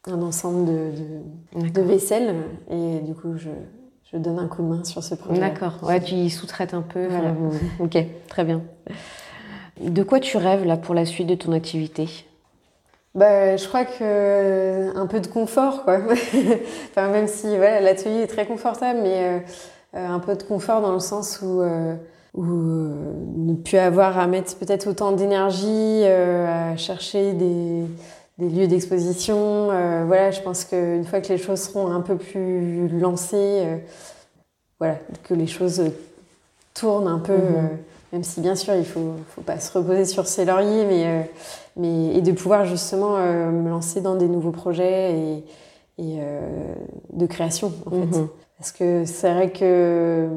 un 0.07 0.21
ensemble 0.21 0.65
de, 0.65 1.69
de, 1.69 1.81
vaisselle. 1.81 2.35
Et 2.69 2.99
du 2.99 3.13
coup, 3.13 3.37
je, 3.37 3.49
je, 4.11 4.17
donne 4.17 4.39
un 4.39 4.47
coup 4.47 4.61
de 4.61 4.67
main 4.67 4.83
sur 4.83 5.03
ce 5.03 5.15
projet. 5.15 5.39
D'accord. 5.39 5.79
Ouais, 5.83 5.99
tu 5.99 6.15
y 6.15 6.29
sous-traites 6.29 6.73
un 6.73 6.81
peu. 6.81 7.07
ok, 7.79 7.97
très 8.27 8.43
bien. 8.43 8.61
De 9.81 10.03
quoi 10.03 10.19
tu 10.19 10.37
rêves 10.37 10.65
là 10.65 10.77
pour 10.77 10.95
la 10.95 11.05
suite 11.05 11.27
de 11.27 11.35
ton 11.35 11.51
activité? 11.51 12.07
Bah, 13.15 13.57
je 13.57 13.67
crois 13.67 13.85
que 13.85 14.95
un 14.95 15.07
peu 15.07 15.19
de 15.19 15.27
confort, 15.27 15.83
quoi. 15.83 15.99
enfin, 16.91 17.09
même 17.09 17.27
si 17.27 17.47
voilà, 17.47 17.81
l'atelier 17.81 18.21
est 18.21 18.27
très 18.27 18.45
confortable, 18.45 18.99
mais 19.01 19.23
euh, 19.23 19.39
un 19.93 20.19
peu 20.19 20.35
de 20.35 20.43
confort 20.43 20.81
dans 20.81 20.93
le 20.93 20.99
sens 20.99 21.39
où, 21.41 21.61
euh, 21.61 21.95
où 22.33 22.43
euh, 22.43 23.13
ne 23.35 23.55
plus 23.55 23.77
avoir 23.77 24.17
à 24.19 24.27
mettre 24.27 24.55
peut-être 24.57 24.87
autant 24.87 25.11
d'énergie 25.11 26.03
à 26.03 26.75
chercher 26.77 27.33
des, 27.33 27.85
des 28.37 28.49
lieux 28.49 28.67
d'exposition. 28.67 29.69
Euh, 29.71 30.03
voilà, 30.05 30.31
je 30.31 30.41
pense 30.41 30.65
qu'une 30.65 31.05
fois 31.05 31.21
que 31.21 31.29
les 31.29 31.37
choses 31.37 31.61
seront 31.61 31.91
un 31.91 32.01
peu 32.01 32.17
plus 32.17 32.87
lancées, 32.99 33.35
euh, 33.35 33.77
voilà, 34.79 34.97
que 35.23 35.33
les 35.33 35.47
choses 35.47 35.83
tournent 36.73 37.07
un 37.07 37.19
peu, 37.19 37.33
mhm. 37.33 37.55
euh, 37.55 37.61
même 38.13 38.23
si 38.23 38.41
bien 38.41 38.55
sûr 38.55 38.75
il 38.75 38.85
faut, 38.85 39.13
faut 39.29 39.41
pas 39.41 39.59
se 39.59 39.75
reposer 39.75 40.05
sur 40.05 40.27
ses 40.27 40.45
lauriers, 40.45 40.85
mais, 40.85 41.29
mais 41.75 42.15
et 42.15 42.21
de 42.21 42.31
pouvoir 42.31 42.65
justement 42.65 43.17
me 43.17 43.69
lancer 43.69 44.01
dans 44.01 44.15
des 44.15 44.27
nouveaux 44.27 44.51
projets 44.51 45.13
et, 45.17 45.43
et 45.97 46.19
de 47.11 47.25
création 47.25 47.73
en 47.85 47.91
fait. 47.91 48.19
Parce 48.57 48.71
que 48.71 49.05
c'est 49.05 49.33
vrai 49.33 49.51
que 49.51 50.27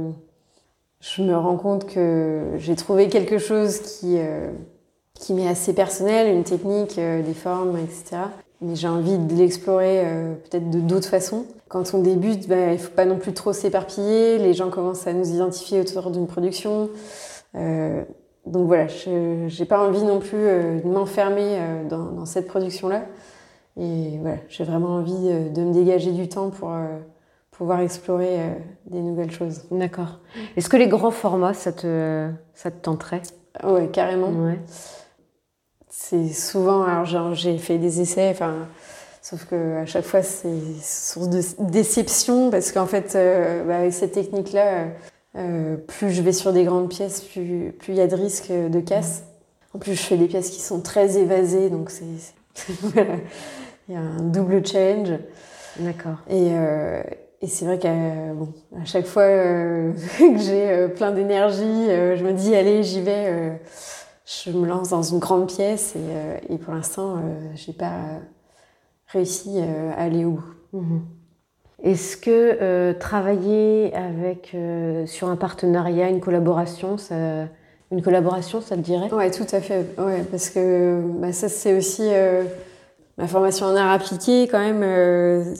je 1.01 1.23
me 1.23 1.37
rends 1.37 1.57
compte 1.57 1.87
que 1.87 2.53
j'ai 2.57 2.77
trouvé 2.77 3.09
quelque 3.09 3.39
chose 3.39 3.81
qui 3.81 4.19
qui 5.21 5.35
m'est 5.35 5.49
assez 5.49 5.75
personnel, 5.75 6.35
une 6.35 6.45
technique, 6.45 6.99
euh, 6.99 7.23
des 7.23 7.35
formes, 7.35 7.77
etc. 7.77 8.23
Mais 8.63 8.75
j'ai 8.75 8.89
envie 8.89 9.19
de 9.19 9.35
l'explorer 9.35 10.03
euh, 10.05 10.35
peut-être 10.35 10.71
de 10.71 10.81
d'autres 10.81 11.09
façons. 11.09 11.45
Quand 11.69 11.95
on 11.95 12.01
débute, 12.01 12.49
bah, 12.49 12.73
il 12.73 12.79
faut 12.79 12.91
pas 12.91 13.05
non 13.05 13.19
plus 13.19 13.33
trop 13.33 13.53
s'éparpiller. 13.53 14.39
Les 14.39 14.55
gens 14.55 14.71
commencent 14.71 15.07
à 15.07 15.13
nous 15.13 15.31
identifier 15.33 15.81
autour 15.81 16.11
d'une 16.11 16.27
production. 16.27 16.91
Euh, 17.55 18.03
donc 18.47 18.67
voilà, 18.67 18.89
je 18.89 19.61
n'ai 19.61 19.67
pas 19.67 19.87
envie 19.87 20.03
non 20.03 20.19
plus 20.19 20.39
de 20.39 20.89
m'enfermer 20.89 21.59
dans, 21.89 22.07
dans, 22.07 22.25
cette 22.25 22.47
production-là. 22.47 23.03
Et 23.77 24.19
voilà, 24.21 24.39
j'ai 24.49 24.65
vraiment 24.65 24.97
envie 24.97 25.29
de 25.29 25.61
me 25.61 25.73
dégager 25.73 26.11
du 26.11 26.29
temps 26.29 26.49
pour 26.49 26.73
pouvoir 27.61 27.81
explorer 27.81 28.39
des 28.87 29.03
nouvelles 29.03 29.31
choses. 29.31 29.65
D'accord. 29.71 30.21
Est-ce 30.57 30.71
que 30.71 30.79
les 30.79 30.89
grands 30.89 31.11
formats, 31.11 31.53
ça 31.53 31.73
te, 31.73 32.31
ça 32.55 32.71
te 32.71 32.81
tenterait? 32.81 33.21
Ouais, 33.63 33.89
carrément. 33.89 34.29
Ouais. 34.31 34.59
c'est 35.91 36.29
souvent, 36.29 36.85
alors 36.85 37.35
j'ai 37.35 37.59
fait 37.59 37.77
des 37.77 38.01
essais, 38.01 38.31
enfin, 38.31 38.55
sauf 39.21 39.45
que 39.45 39.77
à 39.77 39.85
chaque 39.85 40.07
fois 40.07 40.23
c'est 40.23 40.81
source 40.81 41.29
de 41.29 41.43
déception 41.71 42.51
parce 42.51 42.73
qu'en 42.73 42.87
fait, 42.87 43.15
euh, 43.15 43.63
bah, 43.65 43.81
avec 43.81 43.93
cette 43.93 44.13
technique-là, 44.13 44.87
euh, 45.37 45.77
plus 45.77 46.13
je 46.13 46.23
vais 46.23 46.33
sur 46.33 46.55
des 46.55 46.65
grandes 46.65 46.89
pièces, 46.89 47.21
plus 47.21 47.75
il 47.89 47.95
y 47.95 48.01
a 48.01 48.07
de 48.07 48.17
risques 48.17 48.51
de 48.51 48.81
casse. 48.81 49.25
En 49.75 49.79
plus, 49.79 49.97
je 49.97 50.03
fais 50.03 50.17
des 50.17 50.29
pièces 50.29 50.49
qui 50.49 50.63
sont 50.63 50.81
très 50.81 51.19
évasées, 51.19 51.69
donc 51.69 51.91
c'est 51.91 52.07
il 53.87 53.95
y 53.95 53.99
a 53.99 54.01
un 54.01 54.23
double 54.23 54.67
challenge. 54.67 55.13
D'accord. 55.79 56.17
Et, 56.31 56.49
euh, 56.53 57.03
et 57.43 57.47
c'est 57.47 57.65
vrai 57.65 57.79
qu'à 57.79 57.93
bon, 58.35 58.53
à 58.81 58.85
chaque 58.85 59.07
fois 59.07 59.25
que 60.19 60.39
j'ai 60.39 60.89
plein 60.97 61.13
d'énergie, 61.13 61.87
je 61.87 62.25
me 62.25 62.33
dis 62.33 62.55
allez, 62.55 62.83
j'y 62.83 63.01
vais 63.01 63.59
je 64.45 64.51
me 64.51 64.67
lance 64.67 64.91
dans 64.91 65.03
une 65.03 65.19
grande 65.19 65.49
pièce 65.49 65.95
et, 65.97 65.99
euh, 65.99 66.59
pour 66.59 66.75
l'instant, 66.75 67.17
euh, 67.17 67.21
je 67.57 67.71
n'ai 67.71 67.77
pas 67.77 67.99
réussi 69.09 69.57
euh, 69.57 69.91
à 69.97 70.05
aller 70.05 70.25
au 70.25 70.33
bout. 70.33 70.55
Mhm. 70.73 71.03
Est-ce 71.83 72.17
que 72.17 72.93
travailler 72.93 73.95
avec, 73.95 74.55
sur 75.07 75.31
un 75.31 75.37
partenariat, 75.37 76.11
une 76.11 76.21
collaboration, 76.21 76.99
ça, 76.99 77.15
une 77.91 78.03
collaboration, 78.03 78.61
ça 78.61 78.77
te 78.77 78.83
dirait? 78.83 79.09
Oui, 79.11 79.31
tout 79.31 79.47
à 79.51 79.63
fait. 79.63 79.87
Ouais, 79.97 80.23
parce 80.31 80.51
que 80.51 81.01
bah, 81.19 81.33
ça, 81.33 81.49
c'est 81.49 81.75
aussi 81.75 82.07
ma 83.17 83.27
formation 83.27 83.65
en 83.65 83.77
art 83.77 83.93
appliqué, 83.93 84.47
quand 84.47 84.59
même. 84.59 85.55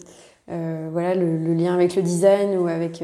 Voilà, 0.93 1.15
le, 1.15 1.55
lien 1.55 1.75
avec 1.75 1.95
le 1.97 2.03
design 2.03 2.57
ou 2.59 2.67
avec 2.67 3.03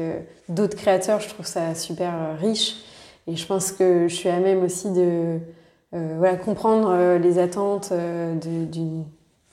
d'autres 0.49 0.75
créateurs, 0.75 1.19
je 1.21 1.29
trouve 1.29 1.45
ça 1.45 1.75
super 1.75 2.37
riche. 2.39 2.75
Et 3.27 3.35
je 3.35 3.45
pense 3.45 3.71
que 3.71 4.07
je 4.07 4.15
suis 4.15 4.29
à 4.29 4.39
même 4.39 4.63
aussi 4.63 4.89
de 4.91 5.39
euh, 5.93 6.15
voilà, 6.17 6.35
comprendre 6.35 6.89
euh, 6.89 7.17
les 7.17 7.39
attentes 7.39 7.89
euh, 7.91 8.35
d'une 8.35 9.05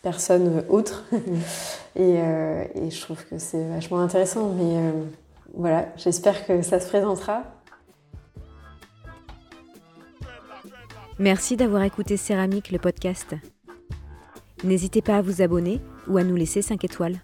personne 0.02 0.64
autre. 0.68 1.04
et, 1.96 2.14
et, 2.14 2.90
je 2.90 3.00
trouve 3.00 3.24
que 3.24 3.38
c'est 3.38 3.64
vachement 3.68 4.00
intéressant. 4.00 4.50
Mais 4.50 4.92
voilà, 5.54 5.88
j'espère 5.96 6.46
que 6.46 6.62
ça 6.62 6.78
se 6.78 6.88
présentera. 6.88 7.42
Merci 11.18 11.56
d'avoir 11.56 11.84
écouté 11.84 12.16
Céramique, 12.16 12.70
le 12.70 12.78
podcast. 12.78 13.34
N'hésitez 14.64 15.00
pas 15.00 15.16
à 15.16 15.22
vous 15.22 15.42
abonner 15.42 15.80
ou 16.08 16.18
à 16.18 16.24
nous 16.24 16.36
laisser 16.36 16.60
5 16.60 16.84
étoiles. 16.84 17.20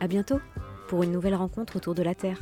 À 0.00 0.08
bientôt 0.08 0.40
pour 0.88 1.02
une 1.02 1.12
nouvelle 1.12 1.34
rencontre 1.34 1.76
autour 1.76 1.94
de 1.94 2.02
la 2.02 2.14
Terre. 2.14 2.38